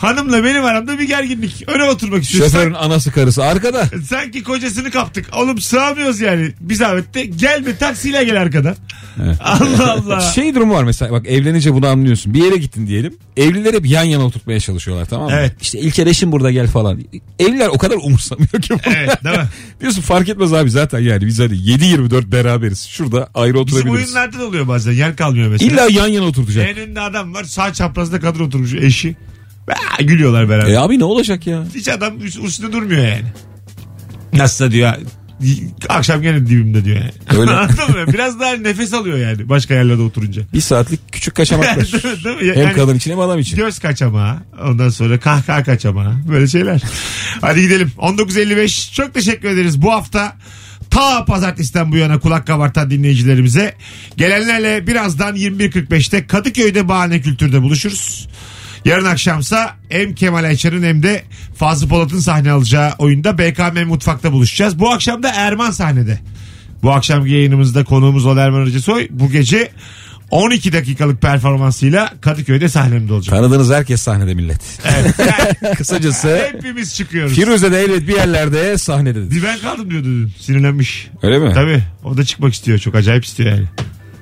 hanımla 0.00 0.44
benim 0.44 0.64
aramda 0.64 0.98
bir 0.98 1.04
gerginlik. 1.04 1.64
Öne 1.68 1.84
oturmak 1.84 2.22
istiyorsun. 2.22 2.52
şoförün 2.52 2.74
anası 2.74 3.12
karısı 3.12 3.44
arkada. 3.44 3.84
Sanki, 4.08 4.42
kocasını 4.42 4.90
kaptık. 4.90 5.26
Oğlum 5.36 5.60
sığamıyoruz 5.60 6.20
yani. 6.20 6.52
Bir 6.60 6.74
zahmet 6.74 7.14
de 7.14 7.24
gelme 7.24 7.76
taksiyle 7.76 8.24
gel 8.24 8.40
arkadan. 8.40 8.76
Allah 9.40 9.92
Allah. 9.92 10.20
Şey 10.34 10.54
durumu 10.54 10.74
var 10.74 10.84
mesela 10.84 11.12
bak 11.12 11.26
evlenince 11.26 11.74
bunu 11.74 11.86
anlıyorsun. 11.86 12.34
Bir 12.34 12.44
yere 12.44 12.56
gittin 12.56 12.86
diyelim. 12.86 13.14
Evliler 13.36 13.74
hep 13.74 13.86
yan 13.86 14.04
yana 14.04 14.24
oturtmaya 14.24 14.60
çalışıyorlar 14.60 15.04
tamam 15.06 15.26
mı? 15.30 15.36
Evet. 15.38 15.52
İşte 15.62 15.78
İlker 15.78 16.06
eşim 16.06 16.32
burada 16.32 16.50
gel 16.50 16.66
falan. 16.66 17.00
Evliler 17.38 17.68
o 17.68 17.78
kadar 17.78 17.96
umursamıyor 17.96 18.48
ki 18.48 18.70
bunu. 18.70 18.80
Evet 18.86 19.24
değil 19.24 19.36
mi? 19.38 19.44
Diyorsun 19.80 20.02
fark 20.02 20.28
etmez 20.28 20.52
abi 20.52 20.70
zaten 20.70 20.98
yani 20.98 21.26
biz 21.26 21.38
hani 21.38 21.52
7-24 21.52 22.32
beraberiz. 22.32 22.86
Şurada 22.86 23.28
ayrı 23.34 23.54
Bizim 23.54 23.62
oturabiliriz. 23.78 24.06
oyunlarda 24.14 24.38
da 24.38 24.44
oluyor 24.46 24.68
bazen. 24.68 24.92
Yer 24.92 25.16
kalmıyor 25.16 25.48
mesela. 25.48 25.72
İlla 25.72 26.00
yan 26.00 26.08
yana 26.08 26.24
oturtacak. 26.26 26.68
En 26.68 26.76
önünde 26.76 27.00
adam 27.00 27.34
var. 27.34 27.44
Sağ 27.44 27.72
çaprazda 27.72 28.20
kadın 28.20 28.40
oturmuş 28.44 28.74
eşi. 28.74 29.16
Aa, 29.68 30.02
gülüyorlar 30.02 30.48
beraber. 30.48 30.70
E 30.72 30.78
abi 30.78 30.98
ne 30.98 31.04
olacak 31.04 31.46
ya? 31.46 31.64
Hiç 31.74 31.88
adam 31.88 32.18
üst- 32.20 32.44
üstünde 32.44 32.72
durmuyor 32.72 33.06
yani. 33.06 33.24
Nasılsa 34.32 34.70
diyor. 34.70 34.92
Akşam 35.88 36.22
gene 36.22 36.46
dibimde 36.46 36.84
diyor 36.84 36.96
yani. 36.96 37.40
Öyle. 37.40 37.50
Anladın 37.56 37.90
mı? 38.06 38.12
Biraz 38.12 38.40
daha 38.40 38.52
nefes 38.52 38.94
alıyor 38.94 39.18
yani 39.18 39.48
başka 39.48 39.74
yerlerde 39.74 40.02
oturunca. 40.02 40.42
Bir 40.54 40.60
saatlik 40.60 41.12
küçük 41.12 41.34
kaçamaklar. 41.34 41.76
Değil 42.24 42.36
mi? 42.36 42.54
hem 42.54 42.62
Yani 42.64 42.72
kadın 42.74 42.94
için 42.94 43.10
hem 43.10 43.20
adam 43.20 43.38
için. 43.38 43.56
Göz 43.56 43.78
kaçamağı. 43.78 44.36
Ondan 44.64 44.88
sonra 44.88 45.20
kahkaha 45.20 45.64
kaçamağı. 45.64 46.14
Böyle 46.28 46.46
şeyler. 46.46 46.82
Hadi 47.40 47.60
gidelim. 47.60 47.92
19.55. 47.98 48.94
Çok 48.94 49.14
teşekkür 49.14 49.48
ederiz. 49.48 49.82
Bu 49.82 49.92
hafta 49.92 50.36
ta 50.90 51.24
pazartesiden 51.24 51.92
bu 51.92 51.96
yana 51.96 52.18
kulak 52.18 52.46
kabartan 52.46 52.90
dinleyicilerimize. 52.90 53.74
Gelenlerle 54.16 54.86
birazdan 54.86 55.36
21.45'te 55.36 56.26
Kadıköy'de 56.26 56.88
Bahane 56.88 57.20
Kültür'de 57.20 57.62
buluşuruz. 57.62 58.28
Yarın 58.84 59.04
akşamsa 59.04 59.76
hem 59.88 60.14
Kemal 60.14 60.44
Ayça'nın 60.44 60.82
hem 60.82 61.02
de 61.02 61.22
Fazlı 61.56 61.88
Polat'ın 61.88 62.18
sahne 62.20 62.50
alacağı 62.50 62.92
oyunda 62.98 63.38
BKM 63.38 63.84
Mutfak'ta 63.86 64.32
buluşacağız. 64.32 64.78
Bu 64.78 64.90
akşam 64.90 65.22
da 65.22 65.28
Erman 65.34 65.70
sahnede. 65.70 66.18
Bu 66.82 66.92
akşamki 66.92 67.30
yayınımızda 67.32 67.84
konuğumuz 67.84 68.26
olan 68.26 68.36
Erman 68.36 68.60
Arıcısoy 68.60 69.08
bu 69.10 69.30
gece 69.30 69.70
12 70.30 70.72
dakikalık 70.72 71.22
performansıyla 71.22 72.12
Kadıköy'de 72.20 72.68
sahnemde 72.68 73.12
olacak. 73.12 73.36
Tanıdığınız 73.36 73.70
herkes 73.70 74.02
sahnede 74.02 74.34
millet. 74.34 74.60
Evet. 74.84 75.14
Kısacası 75.76 76.48
Hepimiz 76.52 76.94
çıkıyoruz. 76.94 77.34
Firuze 77.34 77.72
de 77.72 77.80
elbet 77.82 78.08
bir 78.08 78.14
yerlerde 78.16 78.78
sahnede. 78.78 79.42
Ben 79.44 79.58
kaldım 79.58 79.90
diyordu 79.90 80.06
dün. 80.06 80.32
Sinirlenmiş. 80.38 81.08
Öyle 81.22 81.38
mi? 81.38 81.52
Tabii. 81.54 81.82
O 82.04 82.16
da 82.16 82.24
çıkmak 82.24 82.54
istiyor. 82.54 82.78
Çok 82.78 82.94
acayip 82.94 83.24
istiyor 83.24 83.50
yani. 83.50 83.66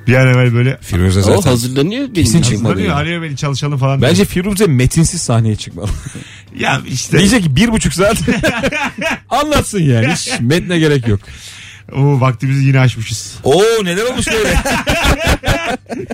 Bir 0.09 0.15
an 0.15 0.27
evvel 0.29 0.55
böyle 0.55 0.79
Firuze 0.81 1.21
O 1.21 1.23
zaten. 1.23 1.51
hazırlanıyor. 1.51 2.03
Benim 2.03 2.15
Kesin 2.15 2.43
çıkmadı 2.43 2.63
hazırlanıyor. 2.63 2.89
ya. 2.89 2.95
Arıyor 2.97 3.23
beni 3.23 3.37
çalışalım 3.37 3.79
falan. 3.79 4.03
Bence 4.03 4.25
Firuze 4.25 4.67
metinsiz 4.67 5.21
sahneye 5.21 5.57
çıkmalı. 5.57 5.89
Ya 6.59 6.81
işte. 6.93 7.19
Diyecek 7.19 7.43
ki 7.43 7.57
bir 7.57 7.69
buçuk 7.73 7.93
saat 7.95 8.17
anlatsın 9.31 9.83
yani. 9.83 10.13
Hiç 10.13 10.31
metne 10.41 10.79
gerek 10.79 11.09
yok. 11.09 11.21
Oo, 11.93 12.21
vaktimizi 12.21 12.65
yine 12.67 12.81
aşmışız. 12.81 13.35
Oo 13.45 13.63
neler 13.85 14.03
olmuş 14.05 14.27
böyle. 14.29 14.55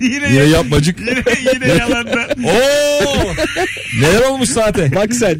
yine, 0.14 0.32
Yine 0.32 0.44
yapmacık. 0.44 0.98
yine, 1.00 1.22
yine 1.54 1.68
yalanda. 1.72 2.28
Oo 2.46 3.32
neler 4.00 4.20
olmuş 4.28 4.48
saate. 4.48 4.94
Bak 4.94 5.14
sen. 5.14 5.36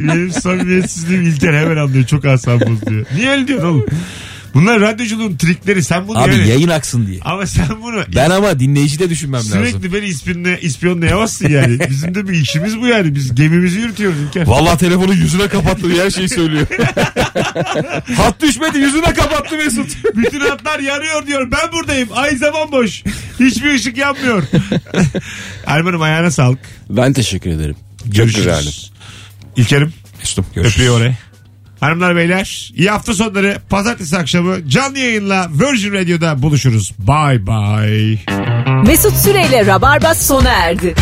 Benim 0.00 0.30
samimiyetsizliğim 0.30 1.22
İlker 1.22 1.54
hemen 1.54 1.76
anlıyor. 1.76 2.06
Çok 2.06 2.24
asam 2.24 2.60
bozuyor. 2.60 3.06
Niye 3.16 3.30
öyle 3.30 3.48
diyorsun 3.48 3.68
oğlum? 3.68 3.86
Bunlar 4.54 4.80
radyoculuğun 4.80 5.36
trikleri. 5.36 5.84
Sen 5.84 6.08
bunu 6.08 6.18
Abi 6.18 6.32
yani- 6.34 6.48
yayın 6.48 6.68
aksın 6.68 7.06
diye. 7.06 7.20
Ama 7.24 7.46
sen 7.46 7.66
bunu 7.82 8.04
Ben 8.16 8.30
ama 8.30 8.58
dinleyici 8.60 8.98
de 8.98 9.10
düşünmem 9.10 9.38
lazım. 9.40 9.52
sürekli 9.52 9.92
beni 9.92 10.04
ispiyonla, 10.06 10.56
ispiyonlayamazsın 10.56 11.48
yani. 11.48 11.78
Bizim 11.90 12.14
de 12.14 12.28
bir 12.28 12.32
işimiz 12.32 12.80
bu 12.80 12.86
yani. 12.86 13.14
Biz 13.14 13.34
gemimizi 13.34 13.78
yürütüyoruz 13.78 14.18
İlker. 14.20 14.46
Vallahi 14.46 14.78
telefonu 14.78 15.14
yüzüne 15.14 15.48
kapattı 15.48 15.90
diye 15.90 16.04
her 16.04 16.10
şeyi 16.10 16.28
söylüyor. 16.28 16.66
Hat 18.16 18.42
düşmedi 18.42 18.78
yüzüne 18.78 19.12
kapattı 19.14 19.56
Mesut. 19.56 19.96
Bütün 20.16 20.40
hatlar 20.40 20.78
yanıyor 20.80 21.26
diyor. 21.26 21.50
Ben 21.50 21.72
buradayım. 21.72 22.08
Ay 22.14 22.36
zaman 22.36 22.72
boş. 22.72 23.02
Hiçbir 23.40 23.74
ışık 23.74 23.96
yanmıyor. 23.96 24.42
Erman'ım 25.66 26.02
ayağına 26.02 26.30
sağlık. 26.30 26.58
Ben 26.90 27.12
teşekkür 27.12 27.50
ederim. 27.50 27.76
Çok 28.04 28.14
Görüşürüz. 28.14 28.44
güzeldi. 28.44 28.70
İlker'im 29.56 29.92
Mesut'um 30.18 30.46
görüşürüz. 30.54 30.74
öpüyor 30.76 30.96
oraya. 31.00 31.18
Hanımlar 31.82 32.16
beyler 32.16 32.72
iyi 32.76 32.90
hafta 32.90 33.14
sonları 33.14 33.58
pazartesi 33.70 34.18
akşamı 34.18 34.68
canlı 34.68 34.98
yayınla 34.98 35.48
Virgin 35.50 35.92
Radio'da 35.92 36.42
buluşuruz. 36.42 36.92
Bye 36.98 37.46
bye. 37.46 38.18
Mesut 38.86 39.16
Süreyle 39.16 39.66
Rabarba 39.66 40.14
sona 40.14 40.48
erdi. 40.48 40.94